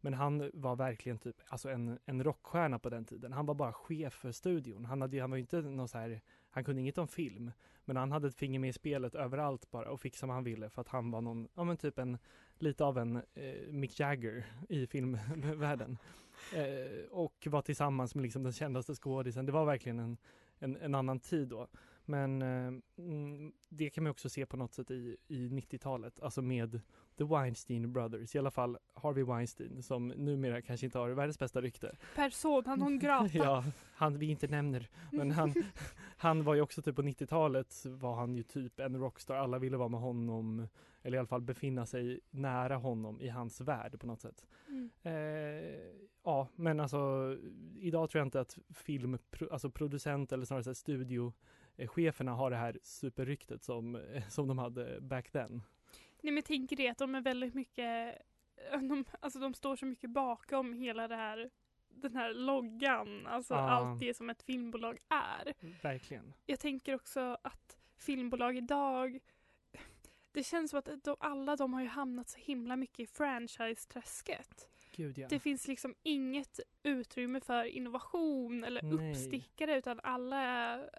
Men 0.00 0.14
han 0.14 0.50
var 0.54 0.76
verkligen 0.76 1.18
typ, 1.18 1.36
alltså 1.48 1.70
en, 1.70 1.98
en 2.04 2.24
rockstjärna 2.24 2.78
på 2.78 2.90
den 2.90 3.04
tiden. 3.04 3.32
Han 3.32 3.46
var 3.46 3.54
bara 3.54 3.72
chef 3.72 4.14
för 4.14 4.32
studion. 4.32 4.84
Han, 4.84 5.00
hade, 5.00 5.20
han 5.20 5.30
var 5.30 5.36
ju 5.36 5.40
inte 5.40 5.62
någon 5.62 5.88
så 5.88 5.98
här, 5.98 6.20
han 6.56 6.64
kunde 6.64 6.80
inget 6.80 6.98
om 6.98 7.08
film. 7.08 7.50
Men 7.84 7.96
han 7.96 8.12
hade 8.12 8.28
ett 8.28 8.34
finger 8.34 8.58
med 8.58 8.70
i 8.70 8.72
spelet 8.72 9.14
överallt 9.14 9.70
bara 9.70 9.90
och 9.90 10.00
fick 10.00 10.16
som 10.16 10.30
han 10.30 10.44
ville 10.44 10.70
för 10.70 10.80
att 10.80 10.88
han 10.88 11.10
var 11.10 11.20
någon, 11.20 11.48
ja 11.54 11.64
men 11.64 11.76
typ 11.76 11.98
en, 11.98 12.18
lite 12.58 12.84
av 12.84 12.98
en 12.98 13.16
eh, 13.16 13.68
Mick 13.70 14.00
Jagger 14.00 14.46
i 14.68 14.86
filmvärlden. 14.86 15.98
Eh, 16.54 17.06
och 17.10 17.46
var 17.50 17.62
tillsammans 17.62 18.14
med 18.14 18.22
liksom 18.22 18.42
den 18.42 18.52
kändaste 18.52 18.94
skådisen. 18.94 19.46
Det 19.46 19.52
var 19.52 19.64
verkligen 19.64 19.98
en, 19.98 20.16
en, 20.58 20.76
en 20.76 20.94
annan 20.94 21.20
tid 21.20 21.48
då. 21.48 21.68
Men 22.06 22.42
eh, 22.42 22.72
mm, 22.98 23.52
det 23.68 23.90
kan 23.90 24.04
man 24.04 24.10
också 24.10 24.28
se 24.28 24.46
på 24.46 24.56
något 24.56 24.74
sätt 24.74 24.90
i, 24.90 25.16
i 25.28 25.48
90-talet, 25.48 26.20
alltså 26.20 26.42
med 26.42 26.80
The 27.18 27.24
Weinstein 27.24 27.92
Brothers, 27.92 28.34
i 28.34 28.38
alla 28.38 28.50
fall 28.50 28.78
Harvey 28.94 29.24
Weinstein 29.24 29.82
som 29.82 30.08
numera 30.08 30.62
kanske 30.62 30.86
inte 30.86 30.98
har 30.98 31.10
världens 31.10 31.38
bästa 31.38 31.60
rykte. 31.60 31.96
Persona 32.14 32.76
non 32.76 32.98
grata. 33.02 33.30
Ja, 33.32 33.64
han 33.94 34.18
vi 34.18 34.26
inte 34.26 34.48
nämner. 34.48 34.88
Men 35.12 35.30
han, 35.30 35.54
han 36.16 36.44
var 36.44 36.54
ju 36.54 36.60
också 36.60 36.82
typ 36.82 36.96
på 36.96 37.02
90-talet 37.02 37.86
var 37.86 38.14
han 38.14 38.34
ju 38.34 38.42
typ 38.42 38.80
en 38.80 38.96
rockstar. 38.96 39.36
Alla 39.36 39.58
ville 39.58 39.76
vara 39.76 39.88
med 39.88 40.00
honom 40.00 40.66
eller 41.06 41.16
i 41.16 41.18
alla 41.18 41.28
fall 41.28 41.42
befinna 41.42 41.86
sig 41.86 42.20
nära 42.30 42.76
honom 42.76 43.20
i 43.20 43.28
hans 43.28 43.60
värld 43.60 44.00
på 44.00 44.06
något 44.06 44.20
sätt. 44.20 44.46
Mm. 44.68 44.90
Eh, 45.02 45.80
ja, 46.24 46.48
men 46.56 46.80
alltså 46.80 47.36
idag 47.78 48.10
tror 48.10 48.20
jag 48.20 48.26
inte 48.26 48.40
att 48.40 48.58
film, 48.70 49.18
alltså 49.50 49.70
producent 49.70 50.32
eller 50.32 50.44
snarare 50.44 50.64
så 50.64 50.74
här 51.78 51.86
studiocheferna 51.86 52.32
har 52.32 52.50
det 52.50 52.56
här 52.56 52.78
superryktet 52.82 53.64
som, 53.64 54.02
som 54.28 54.48
de 54.48 54.58
hade 54.58 55.00
back 55.00 55.30
then. 55.30 55.62
Nej 56.22 56.32
men 56.32 56.42
tänker 56.42 56.76
det 56.76 56.88
att 56.88 56.98
de 56.98 57.14
är 57.14 57.20
väldigt 57.20 57.54
mycket, 57.54 58.18
de, 58.70 59.04
alltså 59.20 59.38
de 59.38 59.54
står 59.54 59.76
så 59.76 59.86
mycket 59.86 60.10
bakom 60.10 60.72
hela 60.72 61.08
det 61.08 61.16
här, 61.16 61.50
den 61.88 62.16
här 62.16 62.34
loggan, 62.34 63.26
alltså 63.26 63.54
Ja. 63.54 63.60
allt 63.70 64.00
det 64.00 64.14
som 64.16 64.30
ett 64.30 64.42
filmbolag 64.42 64.98
är. 65.08 65.54
Verkligen. 65.82 66.32
Jag 66.46 66.60
tänker 66.60 66.94
också 66.94 67.38
att 67.42 67.78
filmbolag 67.96 68.56
idag, 68.56 69.18
det 70.32 70.44
känns 70.44 70.70
som 70.70 70.78
att 70.78 71.04
de, 71.04 71.16
alla 71.20 71.56
de 71.56 71.74
har 71.74 71.80
ju 71.82 71.88
hamnat 71.88 72.28
så 72.28 72.38
himla 72.38 72.76
mycket 72.76 73.00
i 73.00 73.06
franchise-träsket. 73.06 74.68
Gud 74.96 75.18
ja. 75.18 75.28
Det 75.30 75.38
finns 75.38 75.68
liksom 75.68 75.94
inget 76.02 76.60
utrymme 76.82 77.40
för 77.40 77.64
innovation 77.64 78.64
eller 78.64 78.82
Nej. 78.82 79.10
uppstickare 79.10 79.78
utan 79.78 80.00
alla 80.02 80.40
är 80.40 80.90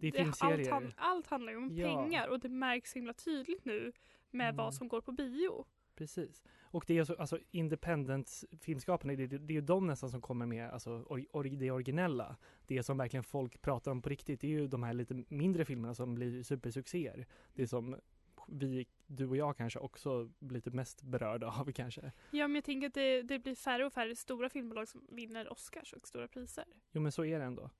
Det 0.00 0.08
är 0.08 0.12
allt, 0.26 0.38
filmserier. 0.38 0.70
han, 0.72 0.92
allt 0.96 1.26
handlar 1.26 1.52
ju 1.52 1.58
om 1.58 1.70
Ja. 1.76 2.02
pengar 2.04 2.28
och 2.28 2.40
det 2.40 2.48
märks 2.48 2.96
himla 2.96 3.12
tydligt 3.12 3.64
nu 3.64 3.92
med 4.30 4.44
Mm. 4.48 4.56
vad 4.56 4.74
som 4.74 4.88
går 4.88 5.00
på 5.00 5.12
bio. 5.12 5.64
Precis. 5.94 6.42
Och 6.62 6.84
det 6.86 6.98
är 6.98 7.04
så, 7.04 7.14
alltså 7.14 7.38
independent 7.50 8.44
filmskaparna, 8.60 9.14
det, 9.14 9.26
det, 9.26 9.38
det 9.38 9.52
är 9.52 9.54
ju 9.54 9.60
de 9.60 9.86
nästan 9.86 10.10
som 10.10 10.20
kommer 10.20 10.46
med 10.46 10.70
alltså, 10.70 10.90
or, 10.90 11.24
or, 11.32 11.44
det 11.44 11.70
originella. 11.70 12.36
Det 12.66 12.82
som 12.82 12.98
verkligen 12.98 13.24
folk 13.24 13.62
pratar 13.62 13.90
om 13.90 14.02
på 14.02 14.08
riktigt, 14.08 14.40
det 14.40 14.46
är 14.46 14.50
ju 14.50 14.66
de 14.68 14.82
här 14.82 14.92
lite 14.94 15.24
mindre 15.28 15.64
filmerna 15.64 15.94
som 15.94 16.14
blir 16.14 16.42
supersuccéer. 16.42 17.26
Det 17.54 17.68
som 17.68 17.96
vi, 18.48 18.86
du 19.06 19.26
och 19.26 19.36
jag 19.36 19.56
kanske 19.56 19.78
också 19.78 20.30
blir 20.38 20.60
typ 20.60 20.74
mest 20.74 21.02
berörda 21.02 21.46
av 21.46 21.72
kanske. 21.72 22.12
Ja 22.30 22.48
men 22.48 22.54
jag 22.54 22.64
tänker 22.64 22.86
att 22.86 22.94
det, 22.94 23.22
det 23.22 23.38
blir 23.38 23.54
färre 23.54 23.86
och 23.86 23.92
färre 23.92 24.16
stora 24.16 24.48
filmbolag 24.48 24.88
som 24.88 25.06
vinner 25.08 25.52
Oscars 25.52 25.92
och 25.92 26.06
stora 26.08 26.28
priser. 26.28 26.64
Jo 26.92 27.00
men 27.00 27.12
så 27.12 27.24
är 27.24 27.38
det 27.38 27.44
ändå. 27.44 27.70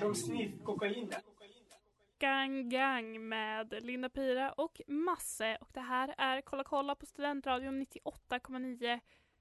De 0.00 0.14
sniff 0.14 0.62
kokain. 0.64 1.10
Gang 2.18 2.68
Gang 2.68 3.28
med 3.28 3.82
Linda 3.82 4.08
Pira 4.08 4.52
och 4.52 4.80
Masse 4.86 5.56
och 5.60 5.68
det 5.72 5.80
här 5.80 6.14
är 6.18 6.40
Kolla 6.40 6.64
kolla 6.64 6.94
på 6.94 7.06
Studentradion 7.06 7.82
98,9 7.82 9.00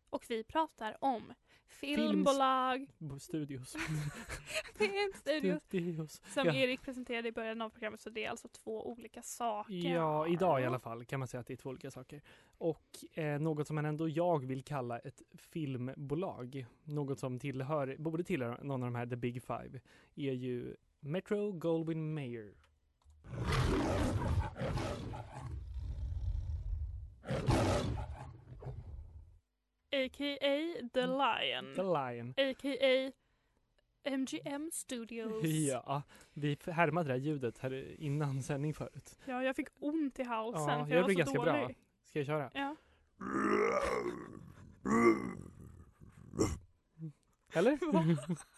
och 0.09 0.25
vi 0.29 0.43
pratar 0.43 0.97
om 0.99 1.33
filmbolag, 1.79 2.87
Bo- 2.97 3.19
Studios. 3.19 3.75
filmstudios 4.75 5.63
Studios. 5.63 6.21
som 6.33 6.45
Ja. 6.47 6.53
Erik 6.53 6.81
presenterade 6.81 7.27
i 7.27 7.31
början 7.31 7.61
av 7.61 7.69
programmet 7.69 7.99
så 7.99 8.09
det 8.09 8.25
är 8.25 8.29
alltså 8.29 8.47
två 8.47 8.91
olika 8.91 9.21
saker. 9.21 9.73
Ja, 9.93 10.27
idag 10.27 10.61
i 10.61 10.65
alla 10.65 10.79
fall 10.79 11.05
kan 11.05 11.19
man 11.19 11.27
säga 11.27 11.41
att 11.41 11.47
det 11.47 11.53
är 11.53 11.57
två 11.57 11.69
olika 11.69 11.91
saker. 11.91 12.21
Och 12.57 12.83
eh, 13.13 13.39
något 13.39 13.67
som 13.67 13.75
man 13.75 13.85
ändå 13.85 14.09
jag 14.09 14.45
vill 14.45 14.63
kalla 14.63 14.99
ett 14.99 15.21
filmbolag, 15.33 16.65
något 16.83 17.19
som 17.19 17.39
tillhör, 17.39 17.95
borde 17.99 18.23
tillhöra 18.23 18.57
någon 18.63 18.83
av 18.83 18.87
de 18.91 18.95
här 18.95 19.05
The 19.07 19.15
Big 19.15 19.43
Five, 19.43 19.79
är 20.15 20.33
ju 20.33 20.75
Metro 20.99 21.51
Goldwyn 21.51 22.13
Mayer. 22.13 22.53
A.k.a. 29.93 30.87
The 30.93 31.07
Lion. 31.07 31.65
Mm. 31.65 31.75
The 31.75 31.81
Lion. 31.83 32.33
A.k.a. 32.37 33.11
MGM 34.09 34.69
Studios. 34.73 35.43
Ja, 35.69 36.03
vi 36.33 36.57
härmade 36.65 37.09
det 37.09 37.13
här 37.13 37.19
ljudet 37.19 37.57
här 37.57 38.01
innan 38.01 38.43
sändning 38.43 38.73
förut. 38.73 39.19
Ja, 39.25 39.43
jag 39.43 39.55
fick 39.55 39.67
ont 39.79 40.19
i 40.19 40.23
halsen 40.23 40.61
Ja, 40.79 40.85
för 40.85 40.91
jag 40.91 40.97
jag 40.97 41.01
var 41.01 41.05
blir 41.07 41.15
så 41.15 41.19
ganska 41.19 41.37
dålig. 41.37 41.53
bra. 41.67 41.69
Ska 42.05 42.19
jag 42.19 42.25
köra? 42.25 42.51
Ja. 42.53 42.75
Eller? 47.53 47.79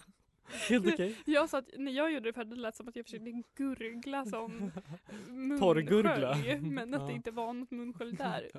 Helt 0.69 0.87
okej. 0.93 1.15
Jag 1.25 1.49
sa 1.49 1.57
att 1.57 1.69
när 1.77 1.91
jag 1.91 2.11
gjorde 2.13 2.29
det 2.29 2.33
för 2.33 2.43
det 2.43 2.55
lät 2.55 2.75
som 2.75 2.87
att 2.87 2.95
jag 2.95 3.05
försökte 3.05 3.31
gurgla 3.55 4.25
som 4.25 4.71
Torrgurgla. 5.59 6.33
munskölj, 6.35 6.59
Men 6.61 6.93
att 6.93 7.05
det 7.07 7.11
Ja. 7.11 7.15
inte 7.15 7.31
var 7.31 7.53
något 7.53 7.71
munskölj 7.71 8.15
där. 8.15 8.51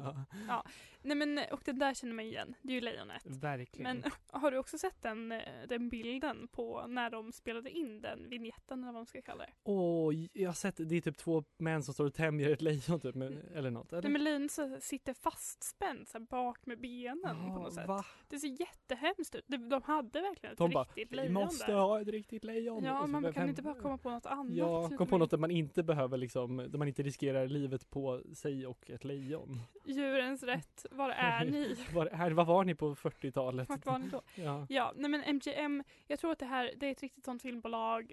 Ja, 0.49 0.65
Nej 1.07 1.17
men 1.17 1.41
och 1.53 1.61
den 1.65 1.79
där 1.79 1.95
känner 1.95 2.15
man 2.15 2.25
igen. 2.25 2.55
Det 2.63 2.73
är 2.73 2.75
ju 2.75 2.81
lejonet. 2.81 3.23
verkligen. 3.27 3.97
Men 4.01 4.11
har 4.41 4.51
du 4.51 4.59
också 4.59 4.79
sett 4.79 5.03
den, 5.03 5.33
eh, 5.33 5.39
den 5.69 5.89
bilden 5.89 6.49
på 6.49 6.87
när 6.87 7.11
de 7.11 7.33
spelade 7.33 7.71
in 7.71 8.01
den 8.01 8.29
vignetten 8.29 8.79
eller 8.79 8.93
vad 8.93 8.95
man 8.95 9.07
ska 9.07 9.23
kalla 9.23 9.45
det? 9.45 9.53
Åh, 9.65 10.15
jag 10.33 10.49
har 10.49 10.55
sett 10.55 10.75
det 10.77 10.97
är 10.97 11.01
typ 11.01 11.17
två 11.19 11.45
män 11.59 11.83
som 11.83 11.95
står 11.95 12.05
och 12.07 12.15
tämjer 12.15 12.51
ett 12.51 12.63
lejon 12.63 13.01
typ, 13.01 13.15
men, 13.15 13.43
eller 13.55 13.71
något. 13.71 13.93
Eller? 13.93 14.03
Nej 14.03 14.13
men 14.13 14.25
lejonet 14.25 14.83
sitter 14.85 15.15
fastspänt 15.15 16.09
så 16.09 16.19
här 16.19 16.25
bak 16.27 16.67
med 16.67 16.81
benen 16.81 17.21
på 17.23 17.29
Ja, 17.29 17.59
något 17.59 17.75
sätt. 17.75 17.89
va? 17.89 18.05
Det 18.29 18.39
ser 18.39 18.61
jättehemskt 18.61 19.35
ut. 19.35 19.45
De, 19.47 19.69
de 19.69 19.83
hade 19.83 20.21
verkligen 20.21 20.53
ett 20.53 20.59
De 20.59 20.71
bara, 20.71 20.85
riktigt 20.85 21.13
Vi 21.13 21.17
lejon 21.17 21.33
måste 21.33 21.67
där. 21.67 21.75
ha 21.79 22.01
ett 22.01 22.09
riktigt 22.09 22.45
lejon. 22.45 22.85
Ja, 22.85 23.07
man 23.07 23.33
kan 23.33 23.49
inte 23.49 23.63
bara 23.63 23.75
komma 23.75 23.99
på 23.99 24.11
något 24.11 24.27
annat. 24.27 24.55
Ja, 24.57 24.89
Typ 24.89 24.99
kom 24.99 25.07
på 25.07 25.15
med 25.15 25.21
något 25.21 25.31
där 25.31 25.39
man 25.39 25.51
inte 25.51 25.83
behöver 25.83 26.17
liksom, 26.17 26.57
där 26.57 26.79
man 26.79 26.89
inte 26.89 27.03
riskerar 27.03 27.49
livet 27.49 27.91
på 27.91 28.23
sig 28.35 28.67
och 28.67 28.91
ett 28.91 29.05
lejon. 29.05 29.61
Djurens 29.85 30.43
rätt, 30.43 30.87
var 30.97 31.11
är 31.11 31.45
ni? 31.45 31.77
Var, 31.95 32.07
här, 32.13 32.31
vad 32.31 32.47
var 32.47 32.65
ni 32.65 32.75
på 32.75 32.95
40-talet? 32.95 33.69
Vart 33.69 33.87
var 33.87 33.99
ni 33.99 34.09
då? 34.09 34.23
Ja. 34.35 34.67
Ja, 34.69 34.93
nej 34.97 35.11
men 35.11 35.21
MGM, 35.37 35.85
jag 36.07 36.19
tror 36.19 36.33
att 36.33 36.39
det 36.39 36.47
här 36.47 36.73
det 36.77 36.87
är 36.87 36.93
ett 36.93 37.03
riktigt 37.03 37.25
sånt 37.25 37.43
filmbolag 37.43 38.13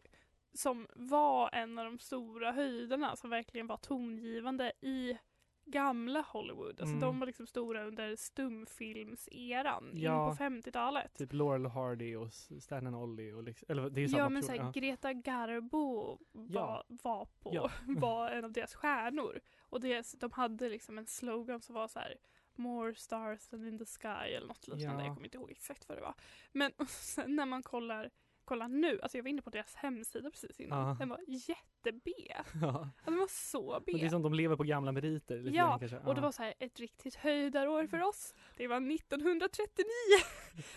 som 0.54 0.88
var 0.96 1.50
en 1.54 1.80
av 1.80 1.86
de 1.86 2.00
stora 2.00 2.52
höjderna 2.52 3.16
som 3.16 3.30
verkligen 3.30 3.68
var 3.68 3.78
tongivande 3.78 4.72
i 4.82 5.18
gamla 5.66 6.22
Hollywood. 6.28 6.70
Alltså 6.82 6.84
Mm. 6.96 7.00
de 7.00 7.20
var 7.20 7.28
liksom 7.28 7.48
stora 7.48 7.84
under 7.86 8.16
stumfilmseran 8.16 9.92
Ja. 9.94 10.30
in 10.32 10.38
på 10.38 10.44
50-talet. 10.44 11.14
Typ 11.16 11.34
Laurel 11.34 11.66
Hardy 11.66 12.16
och 12.16 12.34
Stan 12.60 12.88
and 12.88 12.96
Ollie 12.96 13.34
och 13.34 13.44
liksom, 13.44 13.66
eller 13.70 13.90
det 13.90 14.02
är 14.04 14.08
samma 14.08 14.20
Ja 14.24 14.30
men 14.30 14.44
såhär. 14.44 14.72
Greta 14.72 15.14
Garbo 15.14 16.18
var, 16.32 16.56
Ja. 16.62 16.84
var, 16.88 17.26
på, 17.40 17.50
Ja. 17.54 17.72
var 17.88 18.30
en 18.30 18.46
av 18.46 18.52
deras 18.52 18.76
stjärnor. 18.76 19.40
Och 19.70 19.82
deras, 19.82 20.12
de 20.12 20.32
hade 20.32 20.70
liksom 20.70 20.98
en 20.98 21.06
slogan 21.08 21.62
som 21.62 21.76
var 21.76 21.88
så 21.88 22.00
här 22.00 22.16
More 22.56 22.96
stars 22.96 23.48
than 23.48 23.68
in 23.68 23.78
the 23.80 23.86
sky 23.86 24.08
eller 24.34 24.48
något 24.48 24.68
liknande. 24.68 25.04
Ja. 25.04 25.08
Jag 25.08 25.16
kommer 25.16 25.28
inte 25.28 25.38
ihåg 25.38 25.52
exakt 25.52 25.90
vad 25.90 25.98
det 25.98 26.02
var. 26.02 26.14
Men 26.52 26.72
sen 26.88 27.36
när 27.36 27.46
man 27.46 27.64
kollar, 27.64 28.10
kollar 28.46 28.68
nu, 28.68 29.00
alltså 29.02 29.18
jag 29.18 29.24
var 29.24 29.30
inne 29.30 29.42
på 29.42 29.50
deras 29.50 29.76
hemsida 29.76 30.32
precis 30.32 30.60
innan. 30.60 30.88
Ja. 30.88 30.96
Den 31.00 31.10
var 31.10 31.20
jätte-B. 31.28 32.12
Ja. 32.62 32.68
Alltså, 32.68 33.12
den 33.12 33.18
var 33.20 33.28
så 33.28 33.80
B. 33.86 33.92
Men 33.92 34.02
det 34.02 34.06
är 34.08 34.10
som 34.10 34.22
de 34.22 34.34
lever 34.34 34.56
på 34.56 34.64
gamla 34.64 34.92
meriter. 34.92 35.38
Lite 35.40 35.58
Ja, 35.58 35.68
grann 35.68 35.80
kanske. 35.80 35.98
Och 35.98 36.16
det 36.16 36.22
var 36.22 36.32
så 36.32 36.44
här 36.44 36.54
ett 36.60 36.80
riktigt 36.80 37.16
höjdarår 37.16 37.88
för 37.88 38.02
oss. 38.02 38.34
Det 38.58 38.68
var 38.68 38.78
1939 38.78 39.86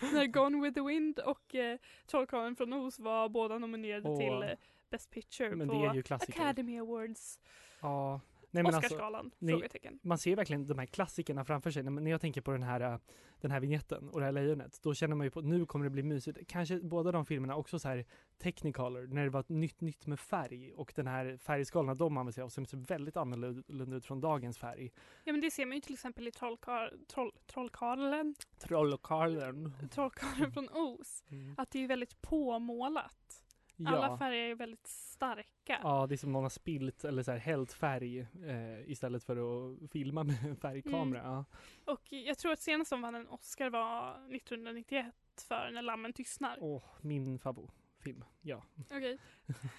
när 0.13 0.25
Gone 0.25 0.61
with 0.63 0.73
the 0.75 0.81
Wind 0.81 1.19
och 1.19 1.55
eh, 1.55 1.79
Trollkarlen 2.07 2.55
från 2.55 2.73
Oz 2.73 2.99
var 2.99 3.29
båda 3.29 3.57
nominerade 3.57 4.09
Åh. 4.09 4.17
till 4.19 4.49
eh, 4.49 4.57
Best 4.89 5.09
Picture 5.11 5.55
Men 5.55 5.67
på 5.67 5.73
det 5.73 5.87
är 5.87 5.93
ju 5.93 6.03
klassiker. 6.03 6.41
Academy 6.41 6.79
Awards. 6.79 7.39
Ja, 7.81 8.21
Nej, 8.51 8.63
men 8.63 8.65
alltså, 8.65 8.79
Oscarsgalan? 8.79 9.31
ni- 9.39 9.51
frågetecken. 9.51 9.99
man 10.01 10.17
ser 10.17 10.35
verkligen 10.35 10.67
de 10.67 10.79
här 10.79 10.85
klassikerna 10.85 11.45
framför 11.45 11.71
sig. 11.71 11.83
När, 11.83 12.11
jag 12.11 12.21
tänker 12.21 12.41
på 12.41 12.51
den 12.51 12.63
här, 12.63 12.81
äh, 12.81 12.97
den 13.41 13.51
här 13.51 13.59
vignetten 13.59 14.09
och 14.09 14.19
det 14.19 14.25
här 14.25 14.31
lejonet, 14.31 14.79
då 14.83 14.93
känner 14.93 15.15
man 15.15 15.25
ju 15.25 15.31
på 15.31 15.41
nu 15.41 15.65
kommer 15.65 15.85
det 15.85 15.89
bli 15.89 16.03
mysigt. 16.03 16.37
Kanske 16.47 16.79
båda 16.79 17.11
de 17.11 17.25
filmerna 17.25 17.55
också 17.55 17.79
så 17.79 17.87
här 17.87 18.05
Technicolor, 18.37 19.07
när 19.07 19.23
det 19.23 19.29
var 19.29 19.39
ett 19.39 19.49
nytt, 19.49 19.81
nytt 19.81 20.07
med 20.07 20.19
färg 20.19 20.73
och 20.73 20.93
den 20.95 21.07
här 21.07 21.37
färgskalorna 21.37 21.95
de 21.95 22.17
använder 22.17 22.33
sig 22.33 22.43
av 22.43 22.49
som 22.49 22.65
ser 22.65 22.77
väldigt 22.77 23.17
annorlunda 23.17 23.97
ut 23.97 24.05
från 24.05 24.21
dagens 24.21 24.57
färg. 24.57 24.91
Ja 25.23 25.31
men 25.31 25.41
det 25.41 25.51
ser 25.51 25.65
man 25.65 25.75
ju 25.75 25.81
till 25.81 25.93
exempel 25.93 26.27
i 26.27 26.31
Trollkar, 26.31 26.93
troll, 27.07 27.31
Trollkarlen, 27.45 28.35
Trollkarlen. 28.59 29.73
Trollkarlen 29.91 30.51
från 30.51 30.69
Oz. 30.69 31.23
Mm. 31.29 31.55
Att 31.57 31.71
det 31.71 31.83
är 31.83 31.87
väldigt 31.87 32.21
påmålat. 32.21 33.43
Alla 33.85 34.17
färger 34.17 34.49
är 34.51 34.55
väldigt 34.55 34.87
starka. 34.87 35.79
Ja, 35.83 36.07
det 36.07 36.15
är 36.15 36.17
som 36.17 36.31
någon 36.31 36.43
har 36.43 36.49
spilt 36.49 37.03
eller 37.05 37.23
så 37.23 37.31
här 37.31 37.37
hällt 37.37 37.73
färg 37.73 38.19
eh, 38.19 38.89
istället 38.91 39.23
för 39.23 39.37
att 39.37 39.91
filma 39.91 40.23
med 40.23 40.35
en 40.45 40.55
färgkamera. 40.55 41.21
Mm. 41.21 41.31
Ja. 41.33 41.45
Och 41.93 42.11
jag 42.11 42.37
tror 42.37 42.51
att 42.51 42.59
senast 42.61 42.89
som 42.89 43.01
vann 43.01 43.15
en 43.15 43.27
Oscar 43.27 43.69
var 43.69 44.11
1991 44.35 45.15
för 45.47 45.71
När 45.73 45.81
lammen 45.81 46.13
tystnar. 46.13 46.57
Åh, 46.61 46.83
min 47.01 47.39
favoritfilm. 47.39 48.23
Ja. 48.41 48.63
Okej. 48.91 49.17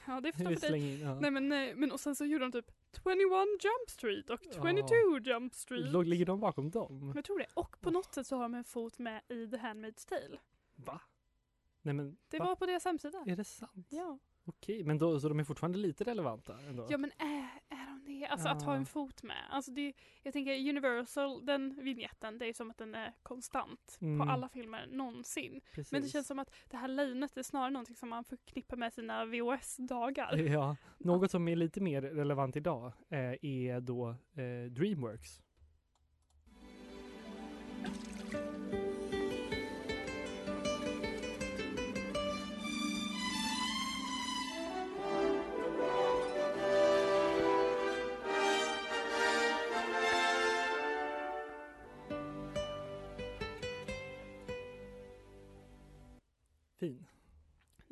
Ja 0.06 0.20
det 0.20 0.32
får 0.36 0.38
stå 0.40 0.48
Vi 0.50 0.56
för 0.56 0.68
dig. 0.70 0.94
in, 0.94 1.00
ja. 1.00 1.20
Nej 1.20 1.30
men, 1.30 1.48
men 1.48 1.92
och 1.92 2.00
sen 2.00 2.16
så 2.16 2.24
gjorde 2.24 2.44
de 2.44 2.52
typ 2.52 2.70
21 3.04 3.16
Jump 3.64 3.90
Street 3.90 4.30
och 4.30 4.40
22 4.42 5.18
Jump 5.24 5.54
Street. 5.54 5.92
Låg- 5.92 6.06
Ligger 6.06 6.26
de 6.26 6.40
bakom 6.40 6.70
dem? 6.70 7.12
Jag 7.14 7.24
tror 7.24 7.38
det. 7.38 7.46
Och 7.54 7.80
på 7.80 7.90
något 7.90 8.14
sätt 8.14 8.26
så 8.26 8.36
har 8.36 8.42
de 8.42 8.54
en 8.54 8.64
fot 8.64 8.98
med 8.98 9.22
i 9.28 9.46
The 9.50 9.56
Handmaid's 9.56 10.08
Tale. 10.08 10.38
Va? 10.74 11.00
Nej 11.88 11.94
men, 11.94 12.16
Det 12.28 12.38
va? 12.38 12.44
var 12.44 12.56
på 12.56 12.66
deras 12.66 12.84
hemsida. 12.84 13.24
Är 13.26 13.36
det 13.36 13.44
sant? 13.44 13.86
Ja. 13.90 14.18
Okej, 14.44 14.84
men 14.84 14.98
då, 14.98 15.20
så 15.20 15.28
de 15.28 15.40
är 15.40 15.44
fortfarande 15.44 15.78
lite 15.78 16.04
relevanta 16.04 16.58
ändå? 16.68 16.86
Ja 16.90 16.98
men 16.98 17.10
är, 17.18 17.48
är 17.68 17.86
de 17.86 18.04
det? 18.06 18.26
Alltså 18.26 18.48
att 18.48 18.62
ha 18.62 18.72
Ja. 18.72 18.76
en 18.76 18.86
fot 18.86 19.22
med. 19.22 19.44
Alltså 19.50 19.70
det, 19.70 19.92
jag 20.22 20.32
tänker 20.32 20.68
Universal, 20.70 21.46
den 21.46 21.74
vignetten, 21.84 22.38
det 22.38 22.46
är 22.46 22.52
som 22.52 22.70
att 22.70 22.78
den 22.78 22.94
är 22.94 23.12
konstant 23.22 23.98
Mm. 24.00 24.18
på 24.26 24.32
alla 24.32 24.48
filmer 24.48 24.86
någonsin. 24.90 25.60
Precis. 25.74 25.92
Men 25.92 26.02
det 26.02 26.08
känns 26.08 26.26
som 26.26 26.38
att 26.38 26.54
det 26.70 26.76
här 26.76 26.88
lejonet 26.88 27.36
är 27.36 27.42
snarare 27.42 27.70
någonting 27.70 27.96
som 27.96 28.08
man 28.08 28.24
förknippar 28.24 28.76
med 28.76 28.92
sina 28.92 29.24
VHS-dagar. 29.24 30.36
Ja, 30.36 30.76
något 30.98 31.30
som 31.30 31.48
är 31.48 31.56
lite 31.56 31.80
mer 31.80 32.02
relevant 32.02 32.56
idag 32.56 32.92
eh, 33.08 33.18
är 33.44 33.80
då 33.80 34.08
eh, 34.10 34.70
Dreamworks. 34.70 35.42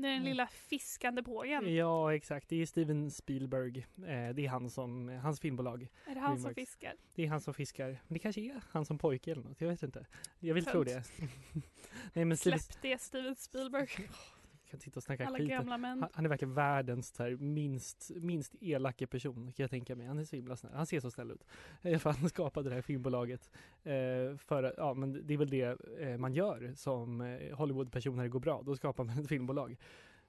Den 0.07 0.17
Mm. 0.17 0.25
lilla 0.29 0.47
fiskande 0.47 1.23
bågen. 1.23 1.75
Ja, 1.75 2.15
exakt. 2.15 2.49
Det 2.49 2.63
är 2.63 2.67
Steven 2.67 3.11
Spielberg. 3.11 3.79
Eh, 3.79 4.35
det 4.35 4.45
är 4.45 4.49
han 4.49 4.71
som, 4.71 5.09
hans 5.09 5.41
filmbolag. 5.41 5.89
Är 6.07 6.15
det 6.15 6.21
han 6.21 6.29
som 6.37 6.43
Dreamworks. 6.43 6.55
fiskar? 6.55 6.95
Det 7.15 7.25
är 7.25 7.29
han 7.29 7.41
som 7.41 7.55
fiskar. 7.55 7.87
Men 7.89 8.15
det 8.15 8.19
kanske 8.19 8.41
är 8.41 8.61
han 8.71 8.85
som 8.87 8.99
pojke 8.99 9.31
eller 9.33 9.43
något. 9.43 9.61
Jag 9.61 9.69
vet 9.69 9.83
inte. 9.83 10.07
Jag 10.41 10.55
vill 10.55 10.65
tro 10.65 10.85
Tönt. 10.85 11.07
det. 11.21 11.29
Nej 12.13 12.25
men 12.25 12.37
Steven, 12.37 12.59
Släpp 12.59 12.83
det 12.83 13.01
Steven 13.01 13.37
Spielberg. 13.37 13.89
kan 14.77 14.81
sitta 14.81 14.99
och 14.99 15.03
snacka 15.03 15.27
Alla 15.27 15.39
skit. 15.39 15.49
gamla 15.49 15.79
män. 15.79 16.01
Han, 16.01 16.11
han 16.13 16.25
är 16.25 16.29
verkligen 16.29 16.55
världens 16.55 17.19
här, 17.19 17.37
minst, 17.37 18.11
minst 18.15 18.55
elaka 18.61 19.07
person 19.07 19.35
kan 19.35 19.65
jag 19.65 19.71
tänka 19.71 19.97
mig. 19.97 20.07
Han 20.07 20.19
är 20.19 20.25
så 20.25 20.37
himla 20.37 20.57
snäll. 20.57 20.73
Han 20.75 20.87
ser 20.87 21.01
så 21.01 21.11
snäll 21.11 21.31
ut. 21.31 21.45
För 22.03 22.11
han 22.11 22.29
skapade 22.29 22.69
det 22.69 22.75
här 22.75 22.83
filmbolaget. 22.83 23.51
Eh, 23.83 24.37
för, 24.37 24.75
ja, 24.77 24.95
men 24.95 25.27
det 25.27 25.35
är 25.35 25.39
väl 25.39 25.51
det 25.51 25.81
eh, 26.01 26.17
man 26.19 26.35
gör 26.35 26.73
som 26.75 27.21
eh, 27.21 27.57
Hollywoodperson 27.57 28.17
när 28.17 28.23
det 28.23 28.29
går 28.29 28.41
bra. 28.41 28.63
Då 28.63 28.77
skapar 28.77 29.05
man 29.05 29.19
ett 29.19 29.29
filmbolag. 29.29 29.77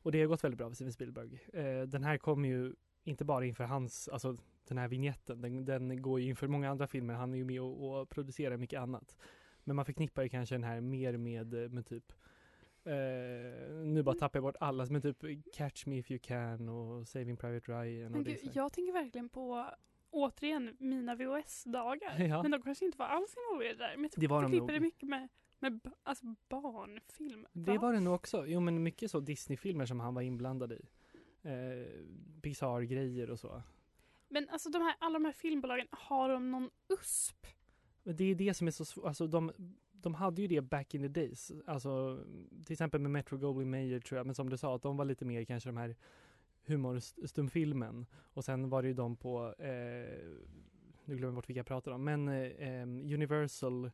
Och 0.02 0.12
det 0.12 0.22
har 0.22 0.28
gått 0.28 0.44
väldigt 0.44 0.58
bra 0.58 0.70
för 0.70 0.76
Steven 0.76 0.94
Spielberg. 0.94 1.40
Eh, 1.54 1.82
den 1.82 2.04
här 2.04 2.18
kommer 2.18 2.50
ju 2.50 2.74
inte 3.04 3.26
bara 3.26 3.46
inför 3.46 3.64
hans, 3.64 4.08
alltså 4.08 4.38
den 4.68 4.78
här 4.78 4.88
vignetten, 4.88 5.42
den, 5.42 5.66
den 5.66 6.02
går 6.02 6.20
ju 6.20 6.30
inför 6.30 6.48
många 6.48 6.70
andra 6.70 6.88
filmer. 6.88 7.14
Han 7.14 7.34
är 7.34 7.38
ju 7.38 7.46
med 7.46 7.62
och, 7.62 8.00
och 8.00 8.10
producerar 8.10 8.58
mycket 8.58 8.80
annat. 8.80 9.18
Men 9.64 9.76
man 9.76 9.86
förknippar 9.86 10.24
ju 10.24 10.30
kanske 10.30 10.56
den 10.56 10.64
här 10.64 10.82
mer 10.82 11.18
med, 11.18 11.64
eh, 11.64 11.70
med 11.70 11.86
typ 11.86 12.14
Eh, 12.88 13.86
nu 13.86 14.04
bara 14.04 14.16
tappar 14.16 14.38
jag 14.40 14.44
bort 14.44 14.56
alla, 14.60 14.86
men 14.86 15.02
typ 15.02 15.18
Catch 15.54 15.86
Me 15.86 15.98
If 15.98 16.12
You 16.12 16.20
Can 16.24 16.70
och 16.70 17.08
Saving 17.08 17.38
Private 17.38 17.72
Ryan. 17.72 18.14
Och 18.16 18.20
är 18.22 18.24
gud, 18.24 18.52
jag 18.54 18.74
tänker 18.74 18.94
verkligen 18.94 19.30
på 19.30 19.66
återigen 20.10 20.76
mina 20.80 21.16
VHS-dagar. 21.16 22.20
Ja. 22.30 22.42
Men 22.42 22.52
de 22.52 22.62
kanske 22.62 22.86
inte 22.86 22.98
var 22.98 23.06
alls 23.06 23.36
involverade 23.38 23.78
där. 23.78 23.94
Men 23.98 24.04
jag 24.04 24.22
Det 24.22 24.28
var 24.28 24.42
de 24.44 24.52
nog. 24.58 24.82
mycket 24.82 25.10
med, 25.10 25.28
med 25.60 25.80
alltså 26.04 26.26
barnfilm. 26.50 27.48
Det 27.54 27.72
Va? 27.72 27.82
var 27.82 27.94
det 27.94 28.00
nog 28.00 28.14
också. 28.16 28.46
Jo 28.48 28.60
men 28.60 28.84
mycket 28.84 29.12
så 29.12 29.20
Disney-filmer 29.20 29.86
som 29.86 30.00
han 30.00 30.14
var 30.14 30.22
inblandad 30.22 30.72
i. 30.72 30.82
Eh, 31.42 31.52
Pixar-grejer 32.42 33.30
och 33.32 33.40
så. 33.40 33.62
Men 34.30 34.50
alltså 34.50 34.70
de 34.70 34.82
här, 34.82 34.96
alla 35.00 35.14
de 35.20 35.26
här 35.26 35.32
filmbolagen, 35.32 35.88
har 35.92 36.30
de 36.30 36.52
någon 36.52 36.70
USP? 36.90 37.48
Men 38.04 38.16
det 38.16 38.24
är 38.24 38.36
det 38.36 38.54
som 38.54 38.68
är 38.68 38.72
så 38.72 38.86
svårt. 38.86 39.06
Alltså 39.06 39.28
de, 39.28 39.52
de 40.02 40.14
hade 40.14 40.42
ju 40.42 40.48
det 40.48 40.62
back 40.62 40.96
in 40.96 41.02
the 41.02 41.08
days. 41.08 41.52
Alltså 41.66 42.24
till 42.66 42.74
exempel 42.74 43.02
med 43.02 43.12
Metro 43.12 43.38
Goldwyn 43.38 43.70
Mayer 43.70 44.00
tror 44.00 44.18
jag. 44.18 44.26
Men 44.26 44.36
som 44.36 44.50
du 44.50 44.58
sa, 44.58 44.76
att 44.76 44.82
de 44.82 44.98
var 44.98 45.06
lite 45.06 45.26
mer 45.26 45.44
kanske 45.44 45.70
de 45.70 45.78
här 45.78 45.96
humorstumfilmen. 46.66 48.06
Och 48.34 48.46
sen 48.46 48.70
var 48.70 48.82
det 48.82 48.88
ju 48.88 48.94
de 48.94 49.16
på, 49.16 49.56
eh, 49.60 49.68
nu 51.06 51.16
glömmer 51.16 51.26
jag 51.26 51.34
bort 51.34 51.50
vilka 51.50 51.60
jag 51.60 51.66
pratar 51.66 51.92
om, 51.92 52.04
men 52.04 52.28
eh, 52.28 53.14
Universal 53.14 53.92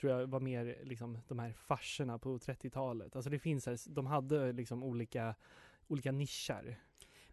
tror 0.00 0.12
jag 0.12 0.26
var 0.26 0.40
mer 0.40 0.78
liksom 0.82 1.18
de 1.28 1.38
här 1.38 1.52
farserna 1.52 2.18
på 2.18 2.38
30-talet. 2.38 3.16
Alltså 3.16 3.30
det 3.30 3.38
finns, 3.38 3.66
här, 3.66 3.78
de 3.94 4.06
hade 4.06 4.52
liksom 4.52 4.82
olika, 4.82 5.34
olika 5.86 6.12
nischer. 6.12 6.80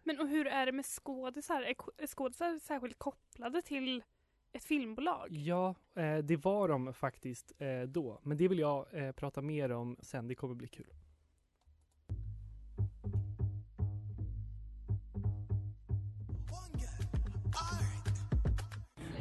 Men 0.04 0.20
och 0.20 0.28
hur 0.28 0.46
är 0.46 0.66
det 0.66 0.72
med 0.72 0.86
skådisar? 0.86 1.62
Är 1.62 2.06
skådisar 2.06 2.58
särskilt 2.58 2.98
kopplade 2.98 3.62
till 3.62 4.02
ett 4.52 4.64
filmbolag? 4.64 5.28
Ja, 5.30 5.74
eh, 5.94 6.16
det 6.16 6.36
var 6.36 6.68
de 6.68 6.94
faktiskt 6.94 7.52
eh, 7.58 7.80
då. 7.80 8.20
Men 8.22 8.36
det 8.36 8.48
vill 8.48 8.58
jag 8.58 8.86
eh, 8.92 9.12
prata 9.12 9.42
mer 9.42 9.72
om 9.72 9.96
sen. 10.02 10.28
Det 10.28 10.34
kommer 10.34 10.54
bli 10.54 10.68
kul. 10.68 10.92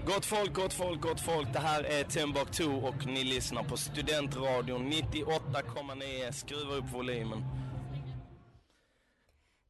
Gott 0.05 0.25
folk, 0.25 0.53
gott 0.53 0.73
folk, 0.73 1.01
gott 1.01 1.21
folk. 1.21 1.53
Det 1.53 1.59
här 1.59 1.83
är 1.83 2.03
Timbuktu 2.03 2.65
och 2.65 3.05
ni 3.05 3.23
lyssnar 3.23 3.63
på 3.63 3.77
Studentradion 3.77 4.91
98,9. 4.91 6.31
Skruva 6.31 6.75
upp 6.75 6.93
volymen. 6.93 7.43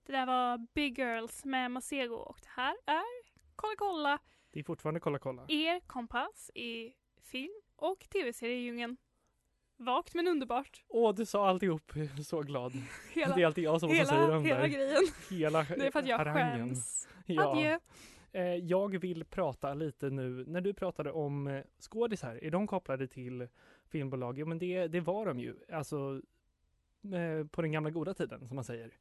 Det 0.06 0.12
där 0.12 0.26
var 0.26 0.67
Big 0.74 0.97
Girls 1.00 1.45
med 1.45 1.71
Masego 1.71 2.15
och 2.15 2.38
det 2.41 2.62
här 2.62 2.76
är 2.86 3.32
Kolla 3.56 3.76
kolla, 3.78 4.19
Det 4.52 4.60
är 4.60 4.64
fortfarande 4.64 5.00
kolla 5.00 5.20
kolla. 5.20 5.46
er 5.48 5.80
kompass 5.88 6.52
i 6.56 6.94
film 7.22 7.62
och 7.76 8.00
tv-seriedjungeln. 8.10 8.98
Vagt 9.78 10.14
men 10.14 10.28
underbart. 10.28 10.84
Åh, 10.88 11.16
du 11.16 11.26
sa 11.26 11.48
alltihop. 11.50 11.92
Så 12.26 12.42
glad. 12.42 12.72
Hela, 13.14 13.36
det 13.36 13.42
är 13.42 13.46
alltid 13.46 13.64
jag 13.64 13.80
som 13.80 13.90
hela, 13.90 14.28
dem 14.28 14.46
hela 14.46 14.60
där. 14.60 14.68
grejen. 14.68 14.98
Hela 15.30 15.64
Det 15.70 15.88
är 15.88 15.92
för 15.92 16.00
att 16.00 16.08
jag 16.08 16.18
harangen. 16.18 16.58
skäms. 16.68 17.08
Ja. 17.26 17.52
Adjö. 17.58 17.80
Eh, 18.32 18.44
jag 18.56 18.98
vill 18.98 19.26
prata 19.26 19.74
lite 19.74 20.10
nu, 20.10 20.46
när 20.48 20.62
du 20.62 20.74
pratade 20.74 21.12
om 21.12 21.48
eh, 21.48 21.64
skådisar, 21.80 22.36
är 22.44 22.52
de 22.52 22.68
kopplade 22.68 23.08
till 23.08 23.48
filmbolag? 23.88 24.40
Jo 24.40 24.46
men 24.46 24.60
det, 24.60 24.88
det 24.88 25.00
var 25.00 25.26
de 25.26 25.40
ju, 25.40 25.56
alltså 25.72 26.22
eh, 27.14 27.48
på 27.48 27.62
den 27.62 27.72
gamla 27.72 27.90
goda 27.90 28.14
tiden 28.14 28.48
som 28.48 28.56
man 28.56 28.64
säger. 28.64 28.92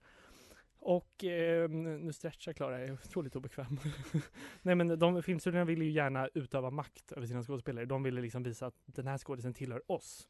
Och 0.82 1.24
eh, 1.24 1.70
nu 1.70 2.12
stretchar 2.12 2.52
Klara, 2.52 2.80
jag 2.80 2.88
är 2.88 2.92
otroligt 2.92 3.36
obekväm. 3.36 3.78
Nej 4.62 4.74
men 4.74 4.98
de 4.98 5.22
filmstudierna 5.22 5.64
ville 5.64 5.84
ju 5.84 5.90
gärna 5.90 6.28
utöva 6.34 6.70
makt 6.70 7.12
över 7.12 7.26
sina 7.26 7.42
skådespelare. 7.42 7.84
De 7.84 8.02
ville 8.02 8.20
liksom 8.20 8.42
visa 8.42 8.66
att 8.66 8.82
den 8.86 9.06
här 9.06 9.18
skådisen 9.18 9.54
tillhör 9.54 9.92
oss. 9.92 10.28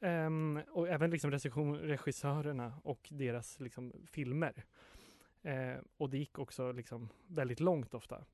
Um, 0.00 0.60
och 0.70 0.88
även 0.88 1.10
liksom 1.10 1.30
regissörerna 1.76 2.74
och 2.84 3.08
deras 3.10 3.60
liksom 3.60 3.92
filmer. 4.06 4.64
Uh, 5.46 5.82
och 5.96 6.10
det 6.10 6.18
gick 6.18 6.38
också 6.38 6.72
liksom 6.72 7.08
väldigt 7.26 7.60
långt 7.60 7.94
ofta. 7.94 8.24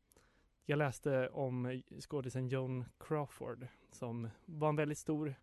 Jag 0.64 0.76
läste 0.76 1.28
om 1.28 1.82
skådisen 2.00 2.48
Joan 2.48 2.84
Crawford 2.98 3.66
som 3.90 4.28
var 4.44 4.68
en 4.68 4.76
väldigt 4.76 4.98
stor 4.98 5.34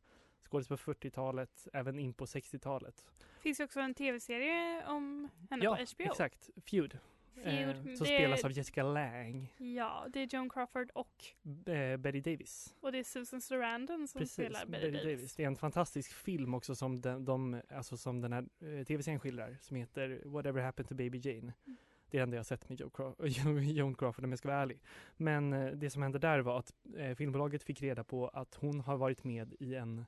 skådis 0.43 0.67
på 0.67 0.75
40-talet, 0.75 1.67
även 1.73 1.99
in 1.99 2.13
på 2.13 2.25
60-talet. 2.25 3.06
Finns 3.45 3.60
ju 3.60 3.63
också 3.63 3.79
en 3.79 3.93
tv-serie 3.93 4.86
om 4.88 5.29
henne 5.49 5.63
Ja, 5.65 5.75
på 5.75 5.84
HBO. 5.95 6.03
exakt. 6.12 6.49
Feud. 6.69 6.97
Feud, 7.34 7.69
Eh, 7.77 7.95
som 7.95 8.05
spelas 8.05 8.43
av 8.45 8.51
Jessica 8.51 8.84
Lange, 8.84 9.47
Ja, 9.58 10.05
det 10.13 10.19
är 10.19 10.27
Joan 10.36 10.49
Crawford 10.49 10.91
och, 10.93 11.25
eh, 11.73 11.97
Betty 11.97 12.21
Davis. 12.21 12.75
och 12.81 12.91
det 12.91 12.97
är 12.99 13.03
Susan 13.03 13.41
Sarandon 13.41 14.08
som 14.08 14.19
Precis, 14.19 14.34
spelar 14.34 14.65
Betty 14.65 14.91
Davis. 14.91 15.36
Det 15.36 15.43
är 15.43 15.47
en 15.47 15.55
fantastisk 15.55 16.13
film 16.13 16.53
också 16.53 16.75
som 16.75 17.01
den, 17.01 17.25
de, 17.25 17.62
alltså 17.69 17.97
som 17.97 18.21
den 18.21 18.34
här 18.34 18.41
eh, 18.62 18.84
tv-serien 18.86 19.19
skildrar 19.19 19.58
som 19.62 19.77
heter 19.77 20.21
Whatever 20.25 20.62
Happened 20.62 20.89
to 20.89 20.95
Baby 20.95 21.17
Jane. 21.17 21.39
Mm. 21.65 21.77
Det 22.10 22.17
är 22.17 22.19
det 22.19 22.23
enda 22.23 22.36
jag 22.36 22.39
har 22.39 22.43
sett 22.43 22.69
med 22.69 22.79
Joe 22.79 22.89
Craw- 22.89 23.60
Joan 23.71 23.95
Crawford 23.95 24.23
om 24.25 24.31
jag 24.31 24.39
ska 24.39 24.47
vara 24.47 24.62
ärlig. 24.62 24.81
Men 25.17 25.53
eh, 25.53 25.71
det 25.71 25.89
som 25.89 26.01
hände 26.01 26.19
där 26.19 26.39
var 26.39 26.60
att 26.60 26.73
eh, 26.97 27.15
filmbolaget 27.15 27.63
fick 27.63 27.81
reda 27.81 28.03
på 28.03 28.27
att 28.27 28.55
hon 28.55 28.79
har 28.81 28.97
varit 28.97 29.23
med 29.23 29.53
i 29.60 29.75
en, 29.75 30.05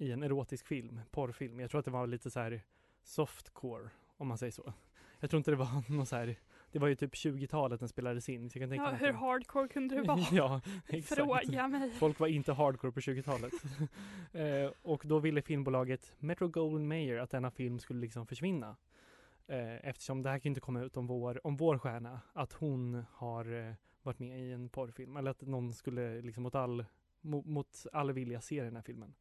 i 0.00 0.12
en 0.12 0.22
erotisk 0.22 0.66
film, 0.66 1.00
porrfilm. 1.10 1.60
Jag 1.60 1.70
tror 1.70 1.78
att 1.78 1.84
det 1.84 1.90
var 1.90 2.06
lite 2.06 2.30
så 2.30 2.40
här 2.40 2.62
softcore, 3.02 3.90
om 4.16 4.28
man 4.28 4.38
säger 4.38 4.50
så. 4.52 4.72
Jag 5.20 5.30
tror 5.30 5.38
inte 5.38 5.50
det 5.50 5.56
var 5.56 5.92
någon 5.92 6.06
så 6.06 6.16
här, 6.16 6.36
det 6.72 6.78
var 6.78 6.88
ju 6.88 6.94
typ 6.94 7.14
20-talet 7.14 7.80
den 7.80 7.88
spelades 7.88 8.28
in. 8.28 8.50
Så 8.50 8.58
jag 8.58 8.62
kan 8.62 8.70
tänka 8.70 8.84
Ja, 8.84 8.90
att 8.90 9.00
hur 9.00 9.06
det- 9.06 9.12
hardcore 9.12 9.68
kunde 9.68 9.94
det 9.94 10.02
vara? 10.02 10.20
ja, 10.32 10.60
exakt. 10.88 11.20
Fråga 11.20 11.68
mig. 11.68 11.90
Folk 11.90 12.20
var 12.20 12.26
inte 12.26 12.52
hardcore 12.52 12.92
på 12.92 13.00
20-talet. 13.00 13.52
eh, 14.32 14.72
och 14.82 15.02
då 15.06 15.18
ville 15.18 15.42
filmbolaget 15.42 16.14
Metro 16.18 16.48
Goldwyn 16.48 16.88
Mayer 16.88 17.18
att 17.18 17.30
denna 17.30 17.50
film 17.50 17.78
skulle 17.78 18.00
liksom 18.00 18.26
försvinna. 18.26 18.76
Eh, 19.46 19.88
eftersom 19.88 20.22
det 20.22 20.30
här 20.30 20.38
kan 20.38 20.50
inte 20.50 20.60
komma 20.60 20.82
ut 20.82 20.96
om 20.96 21.06
vår, 21.06 21.46
om 21.46 21.56
vår 21.56 21.78
stjärna, 21.78 22.20
att 22.32 22.52
hon 22.52 23.04
har 23.12 23.68
eh, 23.68 23.74
varit 24.02 24.18
med 24.18 24.40
i 24.40 24.52
en 24.52 24.68
porrfilm. 24.68 25.16
Eller 25.16 25.30
att 25.30 25.40
någon 25.40 25.72
skulle 25.72 26.22
liksom 26.22 26.42
mot 26.42 26.54
all, 26.54 26.84
mot, 27.20 27.46
mot 27.46 27.86
all 27.92 28.12
vilja 28.12 28.40
se 28.40 28.62
den 28.62 28.76
här 28.76 28.82
filmen. 28.82 29.14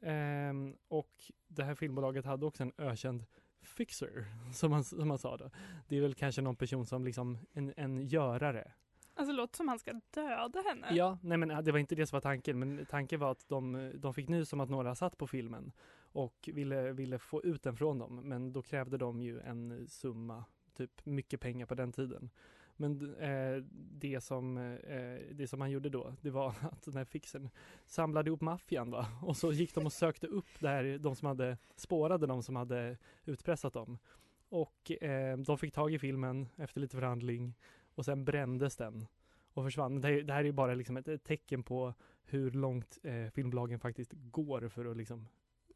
Ehm, 0.00 0.76
och 0.88 1.32
det 1.48 1.64
här 1.64 1.74
filmbolaget 1.74 2.24
hade 2.24 2.46
också 2.46 2.62
en 2.62 2.72
ökänd 2.78 3.24
fixer, 3.62 4.24
som 4.52 4.70
man, 4.70 4.84
som 4.84 5.08
man 5.08 5.18
sa 5.18 5.36
då. 5.36 5.50
Det 5.88 5.96
är 5.96 6.00
väl 6.00 6.14
kanske 6.14 6.42
någon 6.42 6.56
person 6.56 6.86
som 6.86 7.04
liksom, 7.04 7.38
en, 7.52 7.74
en 7.76 8.06
görare. 8.06 8.72
Alltså 9.14 9.32
låter 9.32 9.56
som 9.56 9.68
han 9.68 9.78
ska 9.78 10.00
döda 10.14 10.62
henne. 10.68 10.86
Ja, 10.90 11.18
nej 11.22 11.38
men 11.38 11.64
det 11.64 11.72
var 11.72 11.78
inte 11.78 11.94
det 11.94 12.06
som 12.06 12.16
var 12.16 12.20
tanken, 12.20 12.58
men 12.58 12.86
tanken 12.86 13.20
var 13.20 13.30
att 13.30 13.48
de, 13.48 13.92
de 13.94 14.14
fick 14.14 14.28
nys 14.28 14.52
om 14.52 14.60
att 14.60 14.70
några 14.70 14.94
satt 14.94 15.18
på 15.18 15.26
filmen 15.26 15.72
och 16.12 16.48
ville, 16.52 16.92
ville 16.92 17.18
få 17.18 17.42
ut 17.42 17.62
den 17.62 17.76
från 17.76 17.98
dem, 17.98 18.28
men 18.28 18.52
då 18.52 18.62
krävde 18.62 18.98
de 18.98 19.20
ju 19.20 19.40
en 19.40 19.88
summa, 19.88 20.44
typ 20.76 21.06
mycket 21.06 21.40
pengar 21.40 21.66
på 21.66 21.74
den 21.74 21.92
tiden. 21.92 22.30
Men 22.80 23.14
eh, 23.20 23.62
det, 23.98 24.20
som, 24.20 24.56
eh, 24.58 25.34
det 25.34 25.48
som 25.48 25.60
han 25.60 25.70
gjorde 25.70 25.88
då, 25.88 26.14
det 26.20 26.30
var 26.30 26.48
att 26.72 26.82
den 26.82 26.96
här 26.96 27.04
fixen 27.04 27.50
samlade 27.86 28.28
ihop 28.30 28.40
maffian 28.40 28.90
va? 28.90 29.06
Och 29.22 29.36
så 29.36 29.52
gick 29.52 29.74
de 29.74 29.86
och 29.86 29.92
sökte 29.92 30.26
upp 30.26 30.60
där 30.60 30.98
de 30.98 31.16
som 31.16 31.28
hade, 31.28 31.58
spårade 31.76 32.26
de 32.26 32.42
som 32.42 32.56
hade 32.56 32.96
utpressat 33.24 33.72
dem. 33.72 33.98
Och 34.48 34.90
eh, 35.02 35.38
de 35.38 35.58
fick 35.58 35.74
tag 35.74 35.94
i 35.94 35.98
filmen 35.98 36.48
efter 36.56 36.80
lite 36.80 36.96
förhandling 36.96 37.54
och 37.94 38.04
sen 38.04 38.24
brändes 38.24 38.76
den 38.76 39.06
och 39.52 39.64
försvann. 39.64 40.00
Det, 40.00 40.08
här- 40.08 40.22
det 40.22 40.32
här 40.32 40.40
är 40.40 40.44
ju 40.44 40.52
bara 40.52 40.74
liksom 40.74 40.96
ett, 40.96 41.08
ett 41.08 41.24
tecken 41.24 41.62
på 41.62 41.94
hur 42.24 42.50
långt 42.50 42.98
eh, 43.02 43.26
filmbolagen 43.30 43.78
faktiskt 43.80 44.12
går 44.14 44.68
för 44.68 44.84
att 44.84 44.96
liksom 44.96 45.26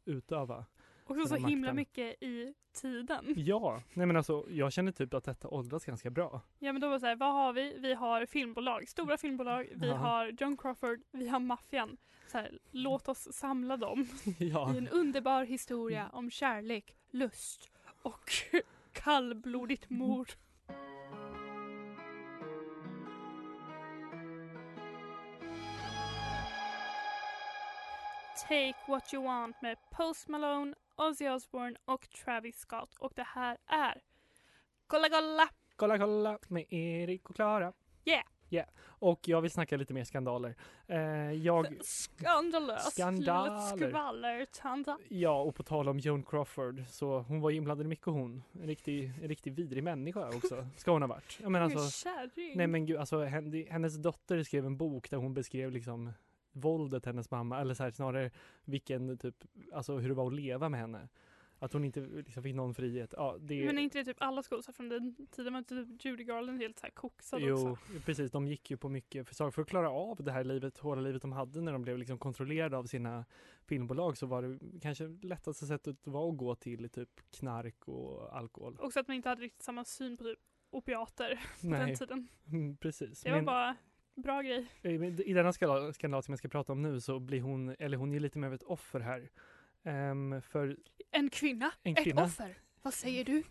utöva. 0.05 0.65
Också 1.07 1.27
så 1.27 1.35
himla 1.35 1.73
mycket 1.73 2.23
i 2.23 2.53
tiden. 2.73 3.33
Ja, 3.37 3.81
nej 3.93 4.05
men 4.05 4.15
alltså 4.17 4.45
jag 4.49 4.73
känner 4.73 4.91
typ 4.91 5.13
att 5.13 5.23
detta 5.23 5.47
åldras 5.47 5.85
ganska 5.85 6.09
bra. 6.09 6.41
Ja 6.59 6.73
men 6.73 6.81
då 6.81 6.87
var 6.87 6.93
det 6.93 6.99
så 6.99 7.05
här, 7.05 7.15
vad 7.15 7.33
har 7.33 7.53
vi? 7.53 7.75
Vi 7.79 7.93
har 7.93 8.25
filmbolag, 8.25 8.87
stora 8.89 9.17
filmbolag, 9.17 9.67
vi 9.75 9.87
Ja. 9.87 9.95
har 9.95 10.27
John 10.39 10.57
Crawford, 10.57 10.99
vi 11.11 11.27
har 11.27 11.39
maffian. 11.39 11.97
Så 12.31 12.37
här, 12.37 12.59
låt 12.71 13.07
oss 13.07 13.33
samla 13.33 13.77
dem 13.77 14.07
ja. 14.39 14.73
i 14.73 14.77
en 14.77 14.87
underbar 14.87 15.43
historia 15.43 16.09
om 16.13 16.31
kärlek, 16.31 16.95
lust 17.11 17.71
och 18.01 18.31
kallblodigt 18.93 19.89
mord. 19.89 20.31
Take 28.47 28.75
What 28.87 29.13
You 29.13 29.23
Want 29.23 29.61
med 29.61 29.77
Post 29.91 30.27
Malone, 30.27 30.73
Ozzy 30.95 31.27
Osbourne 31.29 31.75
och 31.85 32.09
Travis 32.09 32.57
Scott. 32.57 32.95
Och 32.99 33.11
det 33.15 33.23
här 33.27 33.57
är 33.67 34.01
Kolla 34.87 35.09
kolla! 35.09 35.49
Kolla 35.75 35.97
kolla 35.97 36.39
med 36.47 36.65
Erik 36.73 37.29
och 37.29 37.35
Klara. 37.35 37.73
Yeah. 38.05 38.23
Yeah. 38.49 38.67
Och 38.83 39.27
jag 39.27 39.41
vill 39.41 39.51
snacka 39.51 39.77
lite 39.77 39.93
mer 39.93 40.03
skandaler. 40.03 40.55
Eh, 40.87 41.31
jag, 41.31 41.67
Skandalöst! 41.85 42.91
Skandaler. 42.91 43.77
Skvallertanta. 43.77 44.97
ja, 45.09 45.41
och 45.41 45.55
på 45.55 45.63
tal 45.63 45.89
om 45.89 45.99
Joan 45.99 46.23
Crawford, 46.23 46.83
så 46.89 47.19
hon 47.19 47.41
var 47.41 47.49
ju 47.49 47.57
inblandad 47.57 47.85
i 47.85 47.89
mycket 47.89 48.05
hon. 48.05 48.43
En 48.53 48.67
riktig, 48.67 49.11
en 49.21 49.27
riktig 49.27 49.53
vidrig 49.53 49.83
människa 49.83 50.27
också, 50.27 50.67
ska 50.77 50.91
hon 50.91 51.01
ha 51.01 51.07
varit. 51.09 51.39
Jag 51.41 51.51
menar 51.51 51.65
alltså. 51.65 52.09
Nej 52.55 52.67
men 52.67 52.85
gud, 52.85 52.97
alltså 52.97 53.23
hen- 53.23 53.67
hennes 53.69 53.95
dotter 53.95 54.43
skrev 54.43 54.65
en 54.65 54.77
bok 54.77 55.09
där 55.09 55.17
hon 55.17 55.33
beskrev 55.33 55.71
liksom 55.71 56.13
våldet 56.55 57.05
hennes 57.05 57.31
mamma, 57.31 57.61
eller 57.61 57.73
så 57.73 57.83
här, 57.83 57.91
snarare 57.91 58.31
vilken 58.65 59.17
typ, 59.17 59.35
alltså 59.73 59.97
hur 59.97 60.09
det 60.09 60.15
var 60.15 60.27
att 60.27 60.33
leva 60.33 60.69
med 60.69 60.79
henne. 60.79 61.07
Att 61.59 61.73
hon 61.73 61.83
inte 61.83 61.99
liksom 62.01 62.43
fick 62.43 62.55
någon 62.55 62.73
frihet. 62.75 63.13
Ja, 63.17 63.37
det, 63.39 63.65
Men 63.65 63.77
är 63.77 63.81
inte 63.81 63.97
det 63.97 64.05
typ 64.05 64.17
alla 64.19 64.43
skådisar 64.43 64.73
från 64.73 64.89
den 64.89 65.27
tiden? 65.31 65.53
Men 65.53 65.63
typ 65.63 66.05
Judy 66.05 66.23
Garland 66.23 66.61
helt 66.61 66.79
så 66.79 66.85
här 66.85 66.91
koksad 66.91 67.41
Jo, 67.41 67.53
också. 67.71 67.77
precis. 68.05 68.31
De 68.31 68.47
gick 68.47 68.71
ju 68.71 68.77
på 68.77 68.89
mycket 68.89 69.27
för, 69.27 69.51
för 69.51 69.61
att 69.61 69.67
klara 69.67 69.89
av 69.89 70.23
det 70.23 70.31
här 70.31 70.43
livet, 70.43 70.77
hårda 70.77 71.01
livet 71.01 71.21
de 71.21 71.31
hade 71.31 71.61
när 71.61 71.71
de 71.73 71.81
blev 71.81 71.97
liksom 71.97 72.17
kontrollerade 72.17 72.77
av 72.77 72.83
sina 72.85 73.25
filmbolag 73.65 74.17
så 74.17 74.25
var 74.25 74.41
det 74.41 74.79
kanske 74.81 75.07
lättaste 75.21 75.65
sättet 75.65 76.07
var 76.07 76.29
att 76.29 76.37
gå 76.37 76.55
till 76.55 76.89
typ 76.89 77.09
knark 77.31 77.87
och 77.87 78.37
alkohol. 78.37 78.77
Också 78.79 78.99
att 78.99 79.07
man 79.07 79.15
inte 79.15 79.29
hade 79.29 79.41
riktigt 79.41 79.63
samma 79.63 79.85
syn 79.85 80.17
på 80.17 80.23
typ 80.23 80.39
opiater 80.69 81.39
på 81.61 81.67
Nej, 81.67 81.85
den 81.85 81.95
tiden. 81.95 82.27
mm, 82.47 82.77
precis. 82.77 83.21
Det 83.23 83.31
var 83.31 83.41
bara 83.41 83.75
bra 84.15 84.41
grej. 84.41 84.65
Eh, 84.81 84.91
I 85.19 85.33
denna 85.33 85.53
skandal, 85.53 85.93
skandal 85.93 86.23
som 86.23 86.31
jag 86.31 86.39
ska 86.39 86.47
prata 86.47 86.71
om 86.71 86.81
nu 86.81 87.01
så 87.01 87.19
blir 87.19 87.41
hon, 87.41 87.75
eller 87.79 87.97
hon 87.97 88.13
är 88.13 88.19
lite 88.19 88.39
mer 88.39 88.47
av 88.47 88.53
ett 88.53 88.63
offer 88.63 88.99
här. 88.99 89.29
Ehm, 89.83 90.41
för 90.41 90.77
En 91.11 91.29
kvinna, 91.29 91.71
En 91.83 91.97
ett 91.97 92.03
kvinna. 92.03 92.23
offer. 92.23 92.57
Vad 92.81 92.93
säger 92.93 93.25
du? 93.25 93.43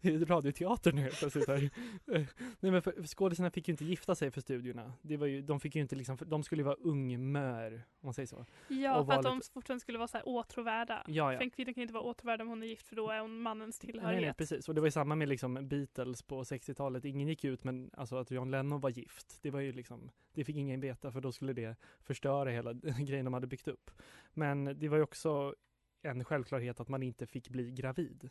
radioteatern 0.26 0.96
nu 0.96 1.02
helt 1.02 1.18
plötsligt 1.18 1.48
här. 1.48 1.70
Eh, 2.12 2.22
Nej 2.60 2.72
men 2.72 2.82
för, 2.82 2.92
för 2.92 3.06
skådisarna 3.06 3.50
fick 3.50 3.68
ju 3.68 3.72
inte 3.72 3.84
gifta 3.84 4.14
sig 4.14 4.30
för 4.30 4.40
studierna. 4.40 4.92
Det 5.02 5.16
var 5.16 5.26
ju, 5.26 5.42
de 5.42 5.60
fick 5.60 5.74
ju 5.76 5.82
inte 5.82 5.96
liksom, 5.96 6.18
de 6.26 6.42
skulle 6.42 6.60
ju 6.60 6.66
vara 6.66 6.76
ungmör, 6.76 7.72
om 7.74 8.06
man 8.06 8.14
säger 8.14 8.26
så. 8.26 8.46
Ja, 8.68 8.98
Och 8.98 9.06
för 9.06 9.12
att 9.12 9.22
de 9.22 9.36
lite- 9.36 9.50
fortfarande 9.52 9.80
skulle 9.80 9.98
vara 9.98 10.08
så 10.08 10.16
här 10.16 10.28
åtråvärda. 10.28 11.04
Ja, 11.06 11.32
ja. 11.32 11.38
För 11.38 11.44
en 11.44 11.50
kvinna 11.50 11.72
kan 11.74 11.82
inte 11.82 11.94
vara 11.94 12.04
åtråvärd 12.04 12.40
om 12.40 12.48
hon 12.48 12.62
är 12.62 12.66
gift 12.66 12.88
för 12.88 12.96
då 12.96 13.10
är 13.10 13.20
hon 13.20 13.38
mannens 13.42 13.82
Nej, 13.82 13.92
tillhörighet. 13.92 14.22
nej, 14.22 14.34
precis. 14.34 14.68
Och 14.68 14.74
det 14.74 14.80
var 14.80 14.86
ju 14.86 14.92
samma 14.92 15.14
med 15.14 15.28
liksom 15.28 15.68
Beatles 15.68 16.22
på 16.22 16.42
60-talet. 16.42 17.04
Ingen 17.04 17.28
gick 17.28 17.44
ut 17.44 17.64
men 17.64 17.90
alltså 17.96 18.16
att 18.16 18.30
John 18.30 18.50
Lennon 18.50 18.80
var 18.80 18.90
gift. 18.90 19.38
Det 19.42 19.50
var 19.50 19.60
ju 19.60 19.72
liksom, 19.72 20.10
det 20.32 20.44
fick 20.44 20.56
ingen 20.56 20.80
veta 20.80 21.12
för 21.12 21.20
då 21.20 21.32
skulle 21.32 21.52
det 21.52 21.76
förstöra 22.00 22.50
hela 22.50 22.72
grejen 22.98 23.24
de 23.24 23.34
hade 23.34 23.46
byggt 23.46 23.68
upp. 23.68 23.90
Men 24.34 24.78
det 24.78 24.88
var 24.88 24.96
ju 24.96 25.02
också 25.02 25.54
en 26.02 26.24
självklarhet 26.24 26.80
att 26.80 26.88
man 26.88 27.02
inte 27.02 27.26
fick 27.26 27.48
bli 27.48 27.70
gravid. 27.70 28.30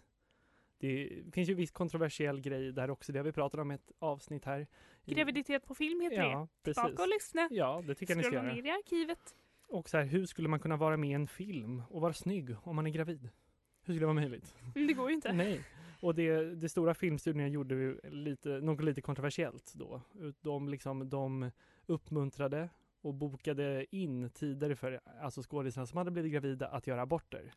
Det 0.81 1.23
finns 1.33 1.49
ju 1.49 1.53
viss 1.53 1.71
kontroversiell 1.71 2.41
grej 2.41 2.71
där 2.71 2.89
också. 2.89 3.11
Det 3.11 3.19
har 3.19 3.23
vi 3.23 3.31
pratat 3.31 3.59
om 3.59 3.71
i 3.71 3.75
ett 3.75 3.91
avsnitt 3.99 4.45
här. 4.45 4.67
Graviditet 5.05 5.65
på 5.67 5.75
film 5.75 6.01
heter 6.01 6.15
Ja, 6.15 6.47
det. 6.61 6.73
Tillbaka 6.73 7.03
och 7.03 7.09
lyssna. 7.09 7.47
Ja, 7.51 7.83
det 7.87 7.95
tycker 7.95 8.13
jag 8.13 8.17
ni 8.17 8.23
ska 8.23 8.35
göra. 8.35 8.53
ner 8.53 8.65
i 8.65 8.69
arkivet. 8.69 9.35
Och 9.67 9.89
så 9.89 9.97
här, 9.97 10.05
hur 10.05 10.25
skulle 10.25 10.47
man 10.47 10.59
kunna 10.59 10.77
vara 10.77 10.97
med 10.97 11.09
i 11.09 11.13
en 11.13 11.27
film 11.27 11.83
och 11.89 12.01
vara 12.01 12.13
snygg 12.13 12.55
om 12.63 12.75
man 12.75 12.87
är 12.87 12.91
gravid? 12.91 13.21
Hur 13.21 13.93
skulle 13.93 13.99
det 13.99 14.05
vara 14.05 14.13
möjligt? 14.13 14.55
Men 14.75 14.87
det 14.87 14.93
går 14.93 15.09
ju 15.09 15.15
inte. 15.15 15.33
Nej. 15.33 15.61
Och 16.01 16.15
det, 16.15 16.55
det 16.55 16.69
stora 16.69 16.93
filmstudierna 16.93 17.47
gjorde 17.47 17.75
ju 17.75 17.99
lite, 18.03 18.49
något 18.49 18.83
lite 18.83 19.01
kontroversiellt 19.01 19.73
då. 19.75 20.01
De, 20.41 20.69
liksom, 20.69 21.09
de 21.09 21.51
uppmuntrade 21.85 22.69
och 23.01 23.13
bokade 23.13 23.85
in 23.95 24.29
tider 24.29 24.75
för 24.75 24.99
alltså 25.21 25.41
skådisarna 25.41 25.87
som 25.87 25.97
hade 25.97 26.11
blivit 26.11 26.31
gravida 26.31 26.67
att 26.67 26.87
göra 26.87 27.01
aborter. 27.01 27.53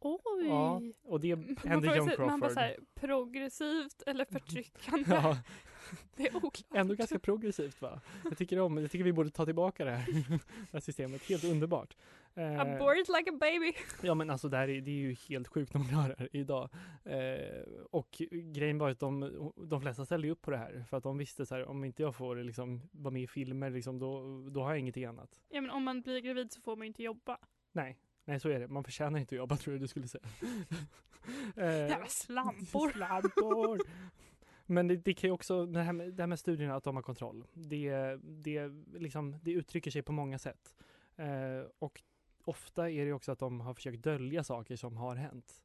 Oj! 0.00 0.46
Ja, 0.46 0.82
och 1.04 1.20
det 1.20 1.28
hände 1.64 1.96
John 1.96 2.08
sig- 2.08 2.18
Man 2.18 2.40
bara 2.40 2.48
Crawford. 2.48 2.52
såhär, 2.52 2.76
progressivt 2.94 4.02
eller 4.06 4.24
förtryckande? 4.32 5.04
Ja, 5.14 5.38
Det 6.16 6.26
är 6.26 6.36
oklart. 6.36 6.64
ändå 6.74 6.94
ganska 6.94 7.18
progressivt 7.18 7.82
va? 7.82 8.00
Jag 8.24 8.38
tycker 8.38 8.60
om, 8.60 8.78
jag 8.78 8.90
tycker 8.90 9.04
vi 9.04 9.12
borde 9.12 9.30
ta 9.30 9.44
tillbaka 9.44 9.84
det 9.84 9.90
här, 9.90 10.06
det 10.30 10.72
här 10.72 10.80
systemet. 10.80 11.22
Helt 11.28 11.44
underbart. 11.44 11.96
Eh, 12.34 12.60
Abort 12.60 12.96
like 13.08 13.30
a 13.30 13.36
baby. 13.40 13.72
Ja 14.02 14.14
men 14.14 14.30
alltså 14.30 14.48
det, 14.48 14.56
här 14.56 14.68
är, 14.68 14.80
det 14.80 14.90
är 14.90 14.94
ju 14.94 15.14
helt 15.28 15.48
sjukt 15.48 15.74
när 15.74 15.80
man 15.80 15.90
hör 15.90 16.08
det 16.08 16.14
här 16.18 16.28
idag. 16.32 16.70
Eh, 17.04 17.62
och 17.90 18.22
grejen 18.54 18.78
var 18.78 18.90
att 18.90 18.98
de, 19.00 19.52
de 19.68 19.80
flesta 19.80 20.04
ställde 20.06 20.30
upp 20.30 20.42
på 20.42 20.50
det 20.50 20.56
här 20.56 20.84
för 20.90 20.96
att 20.96 21.02
de 21.02 21.18
visste 21.18 21.46
så 21.46 21.54
här 21.54 21.64
om 21.68 21.84
inte 21.84 22.02
jag 22.02 22.16
får 22.16 22.36
liksom 22.36 22.80
vara 22.92 23.12
med 23.12 23.22
i 23.22 23.26
filmer 23.26 23.70
liksom, 23.70 23.98
då, 23.98 24.42
då 24.50 24.62
har 24.62 24.70
jag 24.70 24.78
ingenting 24.78 25.04
annat. 25.04 25.30
Ja 25.48 25.60
men 25.60 25.70
om 25.70 25.82
man 25.84 26.00
blir 26.00 26.20
gravid 26.20 26.52
så 26.52 26.60
får 26.60 26.76
man 26.76 26.84
ju 26.84 26.86
inte 26.88 27.02
jobba. 27.02 27.38
Nej, 27.72 27.96
nej 28.28 28.40
så 28.40 28.48
är 28.48 28.60
det. 28.60 28.68
Man 28.68 28.84
förtjänar 28.84 29.18
inte 29.18 29.34
att 29.34 29.38
jobba 29.38 29.56
tror 29.56 29.74
jag 29.74 29.80
du 29.82 29.88
skulle 29.88 30.08
säga. 30.08 30.24
eh, 31.56 32.06
slampor. 32.06 32.90
slampor. 32.90 33.78
Men 34.66 34.88
det, 34.88 34.96
det 34.96 35.14
kan 35.14 35.28
ju 35.28 35.34
också, 35.34 35.66
det 35.66 35.82
här, 35.82 35.92
med, 35.92 36.14
det 36.14 36.22
här 36.22 36.26
med 36.26 36.38
studierna, 36.38 36.74
att 36.74 36.84
de 36.84 36.96
har 36.96 37.02
kontroll. 37.02 37.44
Det, 37.52 38.16
det, 38.22 38.68
liksom, 38.94 39.38
det 39.42 39.52
uttrycker 39.52 39.90
sig 39.90 40.02
på 40.02 40.12
många 40.12 40.38
sätt. 40.38 40.74
Eh, 41.16 41.70
och 41.78 42.02
ofta 42.44 42.90
är 42.90 43.06
det 43.06 43.12
också 43.12 43.32
att 43.32 43.38
de 43.38 43.60
har 43.60 43.74
försökt 43.74 44.02
dölja 44.02 44.44
saker 44.44 44.76
som 44.76 44.96
har 44.96 45.16
hänt. 45.16 45.62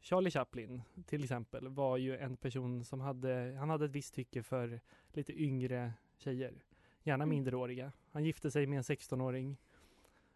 Charlie 0.00 0.30
Chaplin 0.30 0.82
till 1.06 1.24
exempel 1.24 1.68
var 1.68 1.96
ju 1.96 2.16
en 2.16 2.36
person 2.36 2.84
som 2.84 3.00
hade, 3.00 3.56
han 3.58 3.70
hade 3.70 3.84
ett 3.84 3.90
visst 3.90 4.14
tycke 4.14 4.42
för 4.42 4.80
lite 5.12 5.42
yngre 5.42 5.92
tjejer. 6.16 6.64
Gärna 7.02 7.24
Mm. 7.24 7.28
minderåriga. 7.34 7.92
Han 8.10 8.24
gifte 8.24 8.50
sig 8.50 8.66
med 8.66 8.76
en 8.76 8.82
16-åring. 8.82 9.56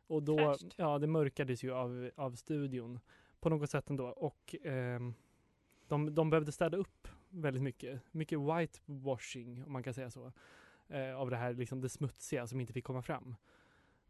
Och 0.07 0.23
då, 0.23 0.37
Fräscht. 0.37 0.75
ja 0.77 0.99
det 0.99 1.07
mörkades 1.07 1.65
ju 1.65 1.73
av, 1.73 2.11
av 2.17 2.33
studion 2.33 3.01
på 3.41 3.49
något 3.49 3.71
sätt 3.71 3.91
ändå. 3.91 4.07
Och 4.07 4.55
ehm, 4.63 5.15
de, 5.89 6.15
de 6.15 6.31
behövde 6.31 6.53
städa 6.53 6.77
upp 6.77 7.09
väldigt 7.29 7.63
mycket. 7.63 8.01
Mycket 8.11 8.39
whitewashing, 8.39 9.65
om 9.65 9.73
man 9.73 9.83
kan 9.83 9.95
säga 9.95 10.11
så. 10.11 10.33
Eh, 10.89 11.17
av 11.17 11.31
det 11.31 11.37
här 11.37 11.55
liksom 11.55 11.81
det 11.81 11.89
smutsiga 11.89 12.47
som 12.47 12.61
inte 12.61 12.73
fick 12.73 12.85
komma 12.85 13.03
fram. 13.03 13.35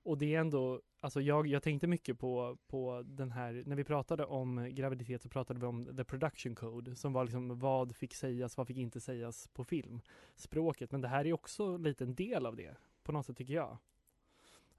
Och 0.02 0.18
det 0.18 0.34
är 0.34 0.40
ändå, 0.40 0.80
alltså 1.00 1.20
jag, 1.20 1.46
jag 1.46 1.62
tänkte 1.62 1.86
mycket 1.86 2.18
på, 2.18 2.58
på 2.66 3.02
den 3.06 3.32
här, 3.32 3.62
när 3.66 3.76
vi 3.76 3.84
pratade 3.84 4.24
om 4.24 4.68
graviditet 4.74 5.22
så 5.22 5.28
pratade 5.28 5.60
vi 5.60 5.66
om 5.66 5.96
the 5.96 6.04
production 6.04 6.54
code 6.54 6.96
som 6.96 7.12
var 7.12 7.24
liksom 7.24 7.58
vad 7.58 7.96
fick 7.96 8.14
sägas, 8.14 8.56
vad 8.56 8.66
fick 8.66 8.76
inte 8.76 9.00
sägas 9.00 9.48
på 9.48 9.64
film. 9.64 10.00
Språket, 10.36 10.92
men 10.92 11.00
det 11.00 11.08
här 11.08 11.26
är 11.26 11.32
också 11.32 11.76
lite 11.76 12.04
en 12.04 12.14
del 12.14 12.46
av 12.46 12.56
det 12.56 12.76
på 13.02 13.12
något 13.12 13.26
sätt 13.26 13.36
tycker 13.36 13.54
jag. 13.54 13.78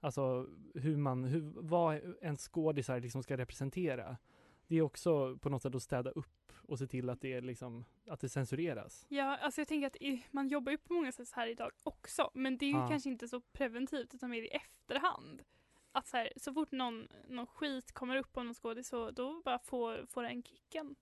Alltså 0.00 0.46
hur 0.74 0.96
man, 0.96 1.24
hur, 1.24 1.40
vad 1.56 2.00
en 2.20 2.36
skådisar 2.36 3.00
liksom 3.00 3.22
ska 3.22 3.36
representera. 3.36 4.16
Det 4.66 4.76
är 4.76 4.82
också 4.82 5.38
på 5.38 5.48
något 5.48 5.62
sätt 5.62 5.74
att 5.74 5.82
städa 5.82 6.10
upp 6.10 6.52
och 6.56 6.78
se 6.78 6.86
till 6.86 7.10
att 7.10 7.20
det, 7.20 7.40
liksom, 7.40 7.84
att 8.08 8.20
det 8.20 8.28
censureras. 8.28 9.06
Ja, 9.08 9.36
alltså 9.36 9.60
jag 9.60 9.68
tänker 9.68 9.86
att 9.86 9.96
i, 9.96 10.26
man 10.30 10.48
jobbar 10.48 10.72
ju 10.72 10.78
på 10.78 10.92
många 10.92 11.12
sätt 11.12 11.28
så 11.28 11.34
här 11.34 11.46
idag 11.46 11.70
också, 11.82 12.30
men 12.34 12.58
det 12.58 12.64
är 12.66 12.70
ju 12.70 12.76
Ja. 12.78 12.88
kanske 12.88 13.10
inte 13.10 13.28
så 13.28 13.40
preventivt 13.40 14.14
utan 14.14 14.30
mer 14.30 14.42
i 14.42 14.48
efterhand. 14.48 15.42
Att 15.92 16.06
så, 16.08 16.16
här, 16.16 16.32
så 16.36 16.52
fort 16.52 16.72
någon, 16.72 17.08
någon 17.28 17.46
skit 17.46 17.92
kommer 17.92 18.16
upp 18.16 18.36
om 18.36 18.46
någon 18.46 18.54
skådis 18.54 18.88
så 18.88 19.10
då 19.10 19.42
bara 19.44 19.58
får, 19.58 20.06
får 20.06 20.22
den 20.22 20.42
kicken. 20.42 20.96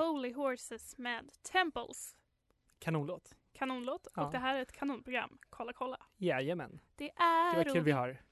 Holy 0.00 0.32
Horses 0.32 0.98
med 0.98 1.30
Temples. 1.42 2.16
Kanonlåt. 2.78 3.34
Kanonlåt. 3.52 4.08
Ja. 4.16 4.26
Och 4.26 4.32
det 4.32 4.38
här 4.38 4.54
är 4.54 4.62
ett 4.62 4.72
kanonprogram. 4.72 5.38
Kolla 5.50 5.72
kolla. 5.72 5.96
Jajamän. 6.16 6.80
Det 6.96 7.10
är 7.10 7.52
Det 7.52 7.64
var 7.64 7.74
kul 7.74 7.84
vi 7.84 7.92
har. 7.92 8.22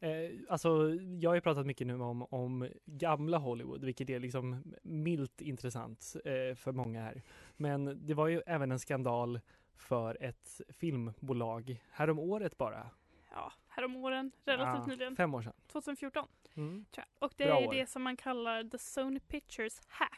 Eh, 0.00 0.30
alltså, 0.48 0.94
jag 1.20 1.30
har 1.30 1.34
ju 1.34 1.40
pratat 1.40 1.66
mycket 1.66 1.86
nu 1.86 2.00
om, 2.00 2.22
om 2.22 2.68
gamla 2.84 3.38
Hollywood, 3.38 3.84
vilket 3.84 4.10
är 4.10 4.20
liksom 4.20 4.74
milt 4.82 5.40
intressant 5.40 6.16
eh, 6.24 6.54
för 6.54 6.72
många 6.72 7.02
här. 7.02 7.22
Men 7.56 8.06
det 8.06 8.14
var 8.14 8.28
ju 8.28 8.42
även 8.46 8.72
en 8.72 8.78
skandal 8.78 9.40
för 9.76 10.22
ett 10.22 10.60
filmbolag 10.68 11.82
härom 11.90 12.18
året 12.18 12.58
bara. 12.58 12.90
Ja, 13.30 13.52
häromåren. 13.68 14.32
Relativt 14.44 14.86
Ja, 14.86 14.86
nyligen. 14.86 15.16
Fem 15.16 15.34
år 15.34 15.42
sedan. 15.42 15.54
2014. 15.66 16.28
Mm. 16.56 16.84
Och 17.18 17.32
det 17.36 17.44
Bra 17.44 17.60
är 17.60 17.68
år. 17.68 17.74
det 17.74 17.86
som 17.86 18.02
man 18.02 18.16
kallar 18.16 18.64
the 18.64 18.78
Sony 18.78 19.20
Pictures 19.20 19.80
hack. 19.88 20.17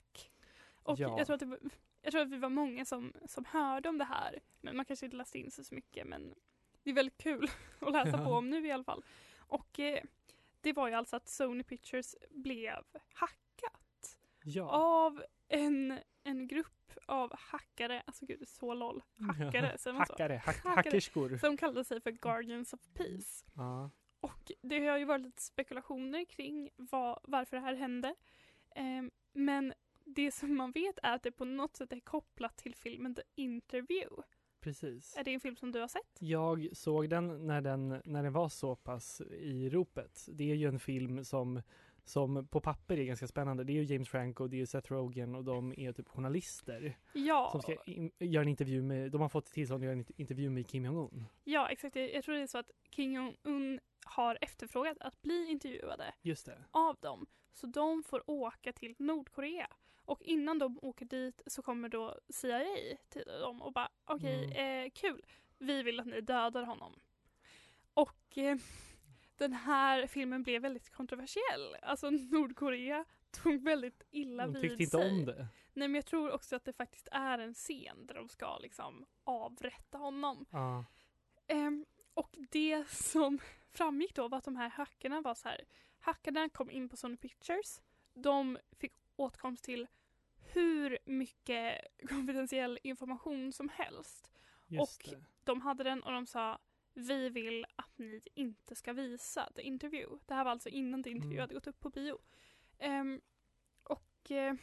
Och 0.91 0.99
Ja. 0.99 1.19
jag, 1.19 1.27
tror 1.27 1.35
att 1.35 1.41
det, 1.41 1.59
jag 2.03 2.13
tror 2.13 2.23
att 2.23 2.31
vi 2.31 2.37
var 2.39 2.49
många 2.49 2.85
som, 2.85 3.13
som 3.27 3.45
hörde 3.45 3.89
om 3.89 3.99
det 3.99 4.05
här. 4.05 4.41
Men 4.61 4.77
man 4.77 4.85
kanske 4.85 5.07
inte 5.07 5.17
läste 5.17 5.39
in 5.39 5.51
sig 5.51 5.65
så 5.65 5.75
mycket. 5.75 6.07
Men 6.07 6.35
det 6.83 6.91
är 6.91 6.95
väldigt 6.95 7.19
kul 7.19 7.51
att 7.81 7.93
läsa 7.93 8.25
på 8.25 8.31
om 8.31 8.51
nu 8.51 8.67
i 8.67 8.71
alla 8.73 8.85
fall. 8.85 9.05
Och 9.39 9.79
eh, 9.81 10.03
det 10.61 10.73
var 10.73 10.89
ju 10.89 10.95
alltså 10.95 11.17
att 11.17 11.29
Sony 11.29 11.63
Pictures 11.63 12.17
blev 12.31 12.85
hackat 13.13 14.17
Ja. 14.45 14.69
av 14.71 15.23
en, 15.49 15.99
en 16.23 16.49
grupp 16.49 16.67
av 17.07 17.33
hackare, 17.39 18.03
alltså 18.07 18.27
gud 18.27 18.49
så 18.49 18.75
LOL, 18.75 19.03
hackare, 19.39 19.79
säger 19.79 19.95
man 19.97 20.07
så? 20.07 20.13
Hackare, 20.13 20.43
hack, 20.45 20.57
Hackare. 20.57 20.75
hackerskor. 20.75 21.37
Som 21.39 21.57
kallade 21.57 21.85
sig 21.85 22.01
för 22.01 22.11
Guardians 22.11 22.73
of 22.73 22.81
Peace. 22.95 23.45
Ja. 23.57 23.91
Och 24.21 24.53
det 24.63 24.87
har 24.87 24.99
ju 24.99 25.05
varit 25.05 25.23
lite 25.23 25.43
spekulationer 25.43 26.25
kring 26.25 26.71
vad, 26.77 27.21
varför 27.23 27.57
det 27.57 27.63
här 27.63 27.75
hände. 27.75 28.15
Ehm, 28.75 29.11
men 29.33 29.73
det 30.15 30.33
som 30.33 30.57
man 30.57 30.73
vet 30.73 30.99
är 31.03 31.15
att 31.15 31.23
det 31.23 31.33
på 31.33 31.45
något 31.45 31.77
sätt 31.77 31.93
är 31.93 32.01
kopplat 32.01 32.57
till 32.57 32.75
filmen 32.75 33.15
The 33.15 33.23
Interview. 33.35 34.23
Precis. 34.61 35.17
Är 35.17 35.25
det 35.25 35.35
en 35.35 35.41
film 35.41 35.57
som 35.57 35.73
du 35.73 35.81
har 35.81 35.89
sett? 35.89 36.17
Jag 36.19 36.69
såg 36.73 37.09
den 37.11 37.47
när, 37.47 37.61
den 37.61 37.89
när 38.05 38.23
den 38.23 38.33
var 38.33 38.49
så 38.49 38.77
pass 38.77 39.21
i 39.31 39.69
ropet. 39.71 40.27
Det 40.33 40.51
är 40.51 40.55
ju 40.55 40.69
en 40.69 40.81
film 40.81 41.25
som, 41.25 41.63
som 42.05 42.47
på 42.49 42.61
papper 42.61 42.99
är 42.99 43.05
ganska 43.05 43.27
spännande. 43.27 43.65
Det 43.65 43.73
är 43.73 43.83
ju 43.83 43.85
James 43.95 44.09
Franco, 44.09 44.47
det 44.49 44.61
är 44.61 44.67
Seth 44.67 44.93
Rogen 44.93 45.35
och 45.35 45.45
de 45.45 45.75
är 45.81 45.93
typ 45.93 46.09
journalister 46.09 46.97
Ja, 47.13 47.49
som 47.53 47.63
ska 47.63 47.77
in, 47.87 48.11
göra 48.19 48.43
en 48.43 48.49
intervju 48.49 48.83
med, 48.83 49.11
de 49.11 49.21
har 49.21 49.29
fått 49.29 49.47
tillstånd 49.47 49.83
att 49.83 49.85
göra 49.85 49.93
en 49.93 50.05
int- 50.05 50.13
intervju 50.17 50.51
med 50.51 50.69
Kim 50.69 50.85
Jong-Un. 50.85 51.25
ja 51.45 51.69
exakt. 51.69 51.97
Jag, 51.97 52.15
jag 52.15 52.25
tror 52.25 52.35
det 52.35 52.41
är 52.43 52.47
så 52.47 52.59
att 52.59 52.71
Kim 52.91 53.13
Jong-Un 53.13 53.81
har 54.05 54.39
efterfrågat 54.41 54.99
att 55.01 55.23
bli 55.23 55.47
intervjuade 55.51 56.15
Just 56.23 56.47
det. 56.47 56.59
av 56.71 56.97
dem. 57.01 57.27
Så 57.53 57.67
de 57.67 58.03
får 58.03 58.31
åka 58.31 58.73
till 58.73 58.95
Nordkorea. 58.99 59.67
Och 60.11 60.23
innan 60.23 60.59
de 60.59 60.79
åker 60.83 61.05
dit 61.05 61.43
så 61.47 61.63
kommer 61.63 61.89
då 61.89 62.19
CIA 62.29 62.97
till 63.09 63.25
dem 63.25 63.63
och 63.63 63.73
bara 63.73 63.89
okej, 64.05 64.45
eh, 64.59 64.91
kul. 64.91 65.25
Vi 65.59 65.83
vill 65.83 66.01
att 66.01 66.07
ni 66.07 66.21
dödar 66.21 66.63
honom. 66.63 67.01
Och 67.95 68.39
eh, 68.39 68.57
den 69.37 69.53
här 69.53 70.07
filmen 70.07 70.43
blev 70.43 70.63
väldigt 70.63 70.91
kontroversiell. 70.91 71.77
Alltså 71.83 72.11
Nordkorea 72.11 73.05
tog 73.31 73.65
väldigt 73.65 74.03
illa 74.11 74.47
De 74.47 74.53
vid 74.53 74.63
tyckte 74.63 74.83
inte 74.83 74.97
sig. 74.97 75.11
om 75.11 75.25
det. 75.25 75.49
Nej 75.73 75.89
men 75.89 75.95
jag 75.95 76.07
tror 76.07 76.31
också 76.31 76.57
att 76.57 76.65
det 76.65 76.73
faktiskt 76.73 77.09
är 77.13 77.39
en 77.39 77.55
scen 77.55 78.07
där 78.07 78.15
de 78.15 78.29
ska 78.29 78.59
liksom 78.59 79.07
avrätta 79.25 79.99
honom. 79.99 80.47
Ja. 80.51 80.85
Ehm, 81.47 81.87
och 82.15 82.37
det 82.51 82.89
som 82.91 83.39
framgick 83.71 84.15
då 84.15 84.29
var 84.29 84.39
att 84.39 84.45
de 84.45 84.57
här 84.57 84.69
hackarna 84.69 85.21
var 85.21 85.35
så 85.35 85.49
här. 85.49 85.65
Hackarna 85.99 86.49
kom 86.49 86.71
in 86.71 86.89
på 86.89 86.97
Sony 86.97 87.17
Pictures. 87.17 87.83
De 88.15 88.59
fick 88.79 88.93
åtkomst 89.17 89.65
till 89.65 89.87
hur 90.55 90.99
mycket 91.05 91.81
konfidentiell 92.09 92.79
information 92.83 93.53
som 93.53 93.69
helst. 93.69 94.31
Just 94.67 95.03
Och- 95.07 95.11
det. 95.11 95.25
De 95.45 95.61
hade 95.61 95.85
den 95.85 96.03
och 96.03 96.13
de 96.13 96.27
sa 96.27 96.59
vi 96.95 97.29
vill 97.29 97.67
att 97.77 97.99
ni 97.99 98.21
inte 98.35 98.75
ska 98.75 98.93
visa 98.93 99.53
The 99.57 99.63
Interview. 99.63 100.19
Det 100.27 100.35
här 100.35 100.45
var 100.45 100.51
alltså 100.51 100.69
innan 100.69 101.03
The 101.03 101.11
Interview 101.11 101.35
Mm. 101.37 101.43
hade 101.43 101.55
gått 101.55 101.67
upp 101.67 101.81
på 101.81 101.91
bio. 101.91 102.19
Ehm, 102.79 103.21
och 103.83 104.07
Men 104.31 104.59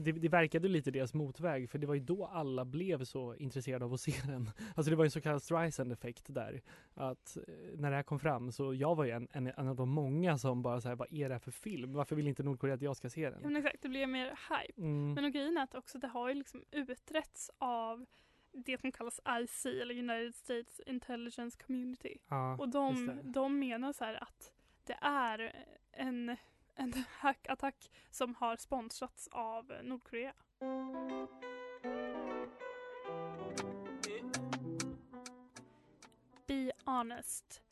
det, 0.00 0.12
det 0.12 0.28
verkade 0.28 0.68
lite 0.68 0.90
deras 0.90 1.14
motväg 1.14 1.70
för 1.70 1.78
det 1.78 1.86
var 1.86 1.94
ju 1.94 2.00
då 2.00 2.26
alla 2.26 2.64
blev 2.64 3.04
så 3.04 3.34
intresserade 3.34 3.84
av 3.84 3.92
att 3.92 4.00
se 4.00 4.12
den. 4.26 4.50
Alltså 4.74 4.90
det 4.90 4.96
var 4.96 5.04
ju 5.04 5.06
en 5.06 5.10
så 5.10 5.20
kallad 5.20 5.42
Streisand-effekt 5.42 6.24
där. 6.28 6.62
Att 6.94 7.36
eh, 7.36 7.42
när 7.74 7.90
det 7.90 7.96
här 7.96 8.02
kom 8.02 8.18
fram 8.18 8.52
så 8.52 8.74
jag 8.74 8.94
var 8.94 9.04
ju 9.04 9.10
en, 9.10 9.28
en, 9.32 9.46
en 9.46 9.68
av 9.68 9.76
de 9.76 9.88
många 9.88 10.38
som 10.38 10.62
bara 10.62 10.80
såhär, 10.80 10.96
vad 10.96 11.12
är 11.12 11.28
det 11.28 11.34
här 11.34 11.40
för 11.40 11.50
film? 11.50 11.92
Varför 11.92 12.16
vill 12.16 12.28
inte 12.28 12.42
Nordkorea 12.42 12.74
att 12.74 12.82
jag 12.82 12.96
ska 12.96 13.10
se 13.10 13.20
ja, 13.20 13.30
den? 13.30 13.40
men 13.42 13.56
exakt, 13.56 13.82
det 13.82 13.88
blev 13.88 14.08
mer 14.08 14.26
hype. 14.26 14.80
Mm. 14.80 15.14
Men 15.14 15.24
och 15.24 15.32
grejen 15.32 15.56
är 15.56 15.62
att 15.62 15.74
också 15.74 15.98
det 15.98 16.08
har 16.08 16.28
ju 16.28 16.34
liksom 16.34 16.64
utretts 16.70 17.50
av 17.58 18.06
det 18.52 18.80
som 18.80 18.92
kallas 18.92 19.20
IC 19.42 19.66
eller 19.66 19.98
United 19.98 20.34
States 20.34 20.80
Intelligence 20.86 21.58
Community. 21.66 22.18
Ja, 22.28 22.56
Och 22.56 22.68
de, 22.68 23.20
de 23.22 23.58
menar 23.58 23.92
så 23.92 24.04
här 24.04 24.22
att 24.22 24.52
det 24.84 24.96
är 25.02 25.52
en, 25.92 26.36
en 26.80 27.04
hackattack 27.18 27.90
som 28.10 28.34
har 28.34 28.56
sponsrats 28.56 29.28
av 29.32 29.72
Nordkorea. 29.82 30.32
Be 36.46 36.72
honest. 36.84 37.62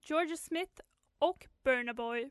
Georgia 0.00 0.36
Smith 0.36 0.80
och 1.18 1.46
Burna 1.62 1.94
Boy. 1.94 2.30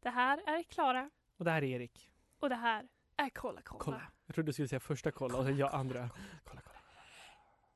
Det 0.00 0.10
här 0.10 0.38
är 0.46 0.62
Klara 0.62 1.10
Och 1.36 1.44
det 1.44 1.50
här 1.50 1.62
är 1.64 1.66
Erik. 1.66 2.10
och 2.40 2.48
det 2.48 2.54
här 2.54 2.88
är 3.16 3.28
Kolla 3.30 3.60
Kolla. 3.64 3.84
Kolla. 3.84 4.02
Jag 4.26 4.34
trodde 4.34 4.48
du 4.48 4.52
skulle 4.52 4.68
säga 4.68 4.80
första 4.80 5.10
kolla 5.12 5.38
och 5.38 5.44
sen 5.44 5.56
jag 5.56 5.74
andra. 5.74 6.10
Kolla, 6.44 6.60
kolla. 6.60 6.78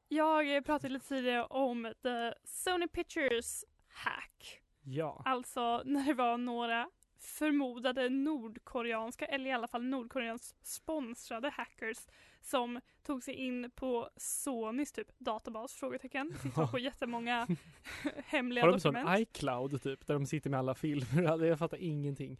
Jag 0.08 0.64
pratade 0.64 0.92
lite 0.94 1.08
tidigare 1.08 1.44
om 1.44 1.94
the 2.02 2.34
Sony 2.44 2.88
Pictures 2.88 3.64
hack. 3.88 4.60
Ja. 4.82 5.22
Alltså 5.24 5.82
när 5.84 6.04
det 6.04 6.14
var 6.14 6.38
några 6.38 6.90
förmodade 7.20 8.08
nordkoreanska, 8.08 9.24
eller 9.26 9.50
i 9.50 9.52
alla 9.52 9.68
fall 9.68 9.82
Nordkoreans 9.84 10.54
sponsrade 10.62 11.50
hackers 11.50 11.98
som 12.42 12.80
tog 13.02 13.22
sig 13.22 13.34
in 13.34 13.70
på 13.74 14.10
Sonys 14.16 14.92
typ 14.92 15.08
databas? 15.18 15.72
Frågetecken. 15.72 16.34
Sitter 16.42 16.66
på 16.66 16.78
jättemånga 16.78 17.46
hemliga 18.26 18.64
Har 18.64 18.72
de 18.72 18.80
sån 18.80 18.94
dokument. 18.94 19.20
iCloud 19.20 19.82
typ, 19.82 20.06
där 20.06 20.14
de 20.14 20.26
sitter 20.26 20.50
med 20.50 20.58
alla 20.58 20.74
filmer? 20.74 21.44
Jag 21.44 21.58
fattar 21.58 21.78
ingenting. 21.78 22.38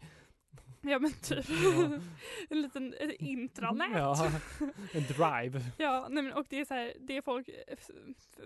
Ja 0.91 0.99
men 0.99 1.11
typ 1.11 1.45
Ja. 1.49 1.99
en 2.49 2.61
liten 2.61 2.93
eh, 2.93 3.09
intranät. 3.19 3.91
Ja, 3.93 4.31
en 4.93 5.03
drive. 5.03 5.61
Ja, 5.77 6.07
nej 6.09 6.23
men, 6.23 6.33
och 6.33 6.45
det 6.49 6.59
är 6.59 6.65
så 6.65 6.73
här, 6.73 6.93
det 6.99 7.21
folk 7.21 7.47
eh, 7.49 7.77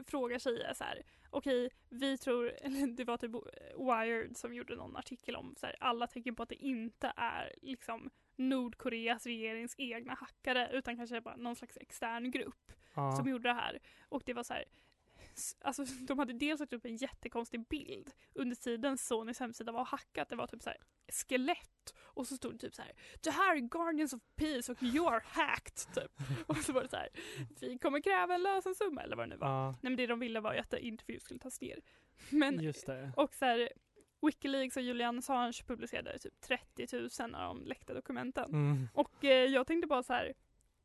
frågar 0.08 0.40
sig 0.40 0.62
är 0.62 0.74
så 0.74 0.84
här, 0.84 1.02
okej, 1.30 1.70
vi 1.90 2.18
tror, 2.18 2.52
eller 2.62 2.88
det 2.88 3.04
var 3.04 3.18
typ 3.18 3.32
Wired 3.78 4.38
som 4.38 4.54
gjorde 4.54 4.76
någon 4.76 4.96
artikel 4.98 5.36
om 5.36 5.56
så 5.58 5.66
här, 5.66 5.76
alla 5.80 6.08
tecken 6.08 6.36
på 6.36 6.44
att 6.44 6.50
det 6.50 6.56
inte 6.66 7.14
är 7.16 7.54
liksom 7.62 8.10
Nordkoreas 8.38 9.26
regerings 9.26 9.76
egna 9.78 10.14
hackare 10.14 10.70
utan 10.74 10.98
kanske 10.98 11.22
bara 11.22 11.36
någon 11.36 11.56
slags 11.56 11.78
extern 11.78 12.32
grupp 12.32 12.72
Ja. 12.96 13.16
som 13.16 13.30
gjorde 13.30 13.50
det 13.50 13.54
här. 13.54 13.80
Och 14.10 14.22
det 14.26 14.34
var 14.34 14.44
så 14.44 14.54
här, 14.54 14.66
Alltså 15.62 15.84
de 16.08 16.20
hade 16.20 16.34
dels 16.34 16.60
lagt 16.60 16.74
upp 16.74 16.86
en 16.86 16.96
jättekonstig 16.96 17.68
bild 17.68 18.12
under 18.34 18.56
tiden 18.56 18.98
Sonys 18.98 19.40
hemsida 19.40 19.72
var 19.72 19.86
hackat. 19.86 20.30
Det 20.30 20.36
var 20.36 20.48
typ 20.48 20.62
så 20.62 20.70
här 20.70 20.78
skelett 21.12 21.94
och 21.98 22.28
så 22.28 22.36
stod 22.36 22.54
det 22.54 22.58
typ 22.58 22.76
så 22.76 22.82
här 22.82 22.92
Det 23.22 23.32
här 23.32 23.56
är 23.56 23.60
Guardians 23.60 24.14
of 24.14 24.22
Peace 24.36 24.72
och 24.72 24.84
you 24.84 25.08
are 25.08 25.22
hacked 25.26 25.94
typ. 25.94 26.12
Och 26.48 26.58
så 26.58 26.74
var 26.74 26.84
det 26.84 26.90
så 26.90 26.96
här 26.96 27.10
Vi 27.60 27.78
kommer 27.78 28.02
kräva 28.02 28.36
en 28.36 28.44
lösensumma 28.44 29.02
eller 29.02 29.16
vad 29.16 29.26
det 29.26 29.30
nu 29.30 29.38
var. 29.38 29.48
Ja, 29.48 29.72
Nej 29.72 29.78
men 29.82 29.96
det 29.96 30.08
de 30.08 30.20
ville 30.20 30.40
var 30.40 30.54
ju 30.54 30.60
att 30.60 30.74
intervjun 30.74 31.20
skulle 31.20 31.40
tas 31.40 31.62
ner. 31.62 31.80
Men 32.30 32.60
just 32.60 32.86
det. 32.86 33.14
och 33.16 33.34
så 33.34 33.46
här 33.46 33.70
Wikileaks 34.22 34.78
och 34.78 34.84
Julian 34.84 35.18
Assange 35.18 35.64
publicerade 35.68 36.20
typ 36.20 36.42
30 36.42 36.88
000 37.22 37.36
av 37.36 37.56
de 37.56 37.66
läckta 37.66 37.94
dokumenten. 37.94 38.50
Mm. 38.50 38.88
Och 38.94 39.26
eh, 39.26 39.46
jag 39.46 39.68
tänkte 39.68 39.88
bara 39.88 40.04
så 40.04 40.14
här, 40.14 40.34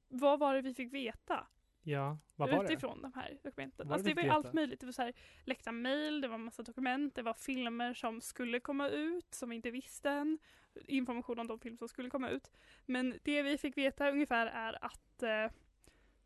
vad 0.09 0.39
var 0.39 0.55
det 0.55 0.63
vi 0.63 0.75
fick 0.75 0.93
veta 0.93 1.47
Ja, 1.83 2.19
vad 2.37 2.51
var 2.51 2.65
det? 2.65 2.73
utifrån 2.73 3.03
de 3.03 3.13
här 3.15 3.39
dokumenten? 3.43 3.89
Var 3.89 3.95
Alltså 3.95 4.09
det 4.09 4.15
det 4.15 4.15
var 4.15 4.23
fick 4.23 4.33
allt 4.47 4.55
möjligt. 4.55 4.81
Det 4.81 4.87
var 4.87 4.93
så 4.93 5.03
här, 5.03 5.13
läckta 5.45 5.73
mejl, 5.73 6.21
det 6.21 6.29
var 6.29 6.39
massa 6.39 6.63
dokument, 6.63 7.15
det 7.15 7.23
var 7.23 7.35
filmer 7.35 7.95
som 7.95 8.21
skulle 8.21 8.61
komma 8.61 8.89
ut 8.89 9.35
som 9.35 9.51
vi 9.51 9.57
inte 9.57 9.71
visste 9.71 10.11
än. 10.11 10.39
Information 10.87 11.39
om 11.39 11.47
de 11.47 11.61
filmer 11.61 11.79
som 11.79 11.89
skulle 11.89 12.11
komma 12.11 12.29
ut. 12.29 12.51
Men 12.87 13.19
det 13.23 13.43
vi 13.43 13.59
fick 13.59 13.77
veta 13.77 14.11
ungefär 14.11 14.47
är 14.47 14.85
att 14.85 15.23
eh, 15.23 15.53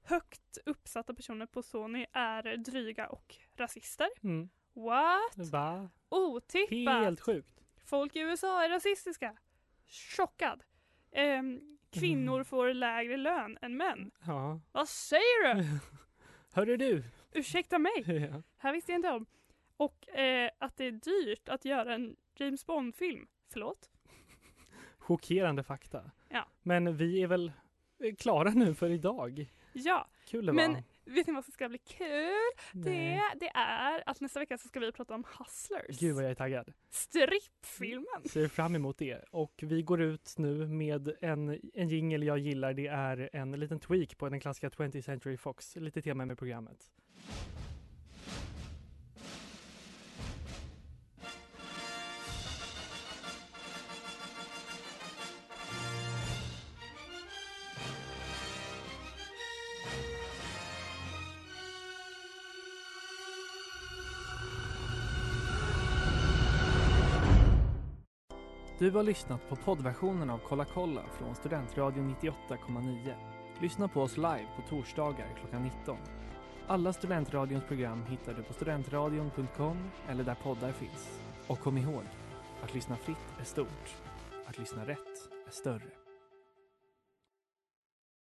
högt 0.03 0.59
uppsatta 0.67 1.15
personer 1.15 1.47
på 1.47 1.63
Sony 1.63 2.07
är 2.13 2.57
dryga 2.57 3.07
och 3.09 3.37
rasister. 3.57 4.09
Mm. 4.23 4.49
What? 4.73 5.51
Va? 5.53 5.91
Otippat! 6.09 7.05
Helt 7.05 7.21
sjukt. 7.21 7.61
Folk 7.85 8.17
i 8.17 8.21
USA 8.21 8.65
är 8.65 8.69
rasistiska. 8.69 9.37
Chockad. 9.87 10.65
Ehm, 11.13 11.79
kvinnor 12.01 12.35
Mm. 12.35 12.45
får 12.45 12.75
lägre 12.75 13.17
lön 13.17 13.59
än 13.63 13.77
män. 13.77 14.11
Ja. 14.27 14.61
Vad 14.73 14.89
säger 14.89 15.55
du? 15.55 15.65
Hörru 16.53 16.77
du! 16.77 17.05
Ursäkta 17.33 17.79
mig, 17.79 17.93
Ja. 18.33 18.43
här 18.57 18.73
visste 18.73 18.93
jag 18.93 18.99
inte 18.99 19.11
om. 19.11 19.27
Och 19.77 20.09
eh, 20.09 20.51
att 20.59 20.77
det 20.77 20.85
är 20.85 20.93
dyrt 20.93 21.49
att 21.49 21.65
göra 21.65 21.95
en 21.95 22.17
James 22.37 22.67
Bond-film. 22.67 23.27
Förlåt? 23.53 23.91
Chockerande 24.99 25.63
fakta. 25.63 26.11
Ja. 26.29 26.47
Men 26.63 26.97
vi 26.97 27.23
är 27.23 27.27
väl 27.27 27.53
klara 28.19 28.51
nu 28.51 28.75
för 28.75 28.91
idag. 28.91 29.53
Ja, 29.73 30.09
Kul 30.27 30.47
det 30.47 30.53
Men- 30.53 30.73
var. 30.73 30.83
Vet 31.05 31.27
ni 31.27 31.33
vad 31.33 31.45
som 31.45 31.53
ska 31.53 31.69
bli 31.69 31.79
kul? 31.79 32.51
Det, 32.73 33.23
det 33.41 33.51
är 33.55 34.03
att 34.07 34.21
nästa 34.21 34.41
vecka 34.41 34.59
så 34.59 34.69
ska 34.69 34.81
vi 34.81 34.93
prata 34.93 35.15
om 35.15 35.25
Hustlers. 35.39 36.01
Gud 36.01 36.15
vad 36.15 36.25
jag 36.25 36.31
är 36.31 36.35
taggad. 36.35 36.73
Strippfilmen. 36.91 38.23
Ser 38.25 38.49
fram 38.49 38.75
emot 38.75 38.99
det. 38.99 39.25
Och 39.31 39.53
vi 39.63 39.83
går 39.83 40.01
ut 40.01 40.35
nu 40.39 40.67
med 40.67 41.13
en, 41.21 41.61
en 41.75 41.89
jingle 41.89 42.27
jag 42.27 42.39
gillar. 42.39 42.75
Det 42.75 42.87
är 42.87 43.31
en 43.33 43.53
liten 43.53 43.81
tweak 43.81 44.19
på 44.19 44.29
den 44.29 44.41
klassiska 44.41 44.69
20th 44.69 45.01
Century 45.03 45.37
Fox. 45.37 45.77
Lite 45.77 46.03
tema 46.03 46.27
med 46.27 46.39
programmet. 46.39 46.91
Du 68.85 68.91
har 68.91 69.03
lyssnat 69.03 69.49
på 69.49 69.57
poddversionen 69.57 70.31
av 70.31 70.39
Kolla 70.39 70.65
kolla 70.65 71.03
från 71.19 71.35
Studentradion 71.35 72.15
98,9. 72.21 73.15
Lyssna 73.61 73.89
på 73.89 74.03
oss 74.03 74.17
live 74.17 74.47
på 74.57 74.69
torsdagar 74.69 75.37
klockan 75.41 75.63
19. 75.63 75.97
Alla 76.67 76.93
Studentradions 76.93 77.65
program 77.65 78.05
hittar 78.07 78.35
du 78.35 78.43
på 78.43 78.53
studentradion.com 78.53 79.91
eller 80.09 80.25
där 80.25 80.35
poddar 80.35 80.73
finns. 80.73 81.21
Och 81.47 81.61
kom 81.61 81.79
ihåg, 81.79 82.03
att 82.63 82.75
lyssna 82.75 82.97
fritt 82.97 83.41
är 83.41 83.45
stort. 83.45 83.95
Att 84.47 84.59
lyssna 84.59 84.87
rätt 84.87 85.31
är 85.47 85.51
större. 85.51 86.04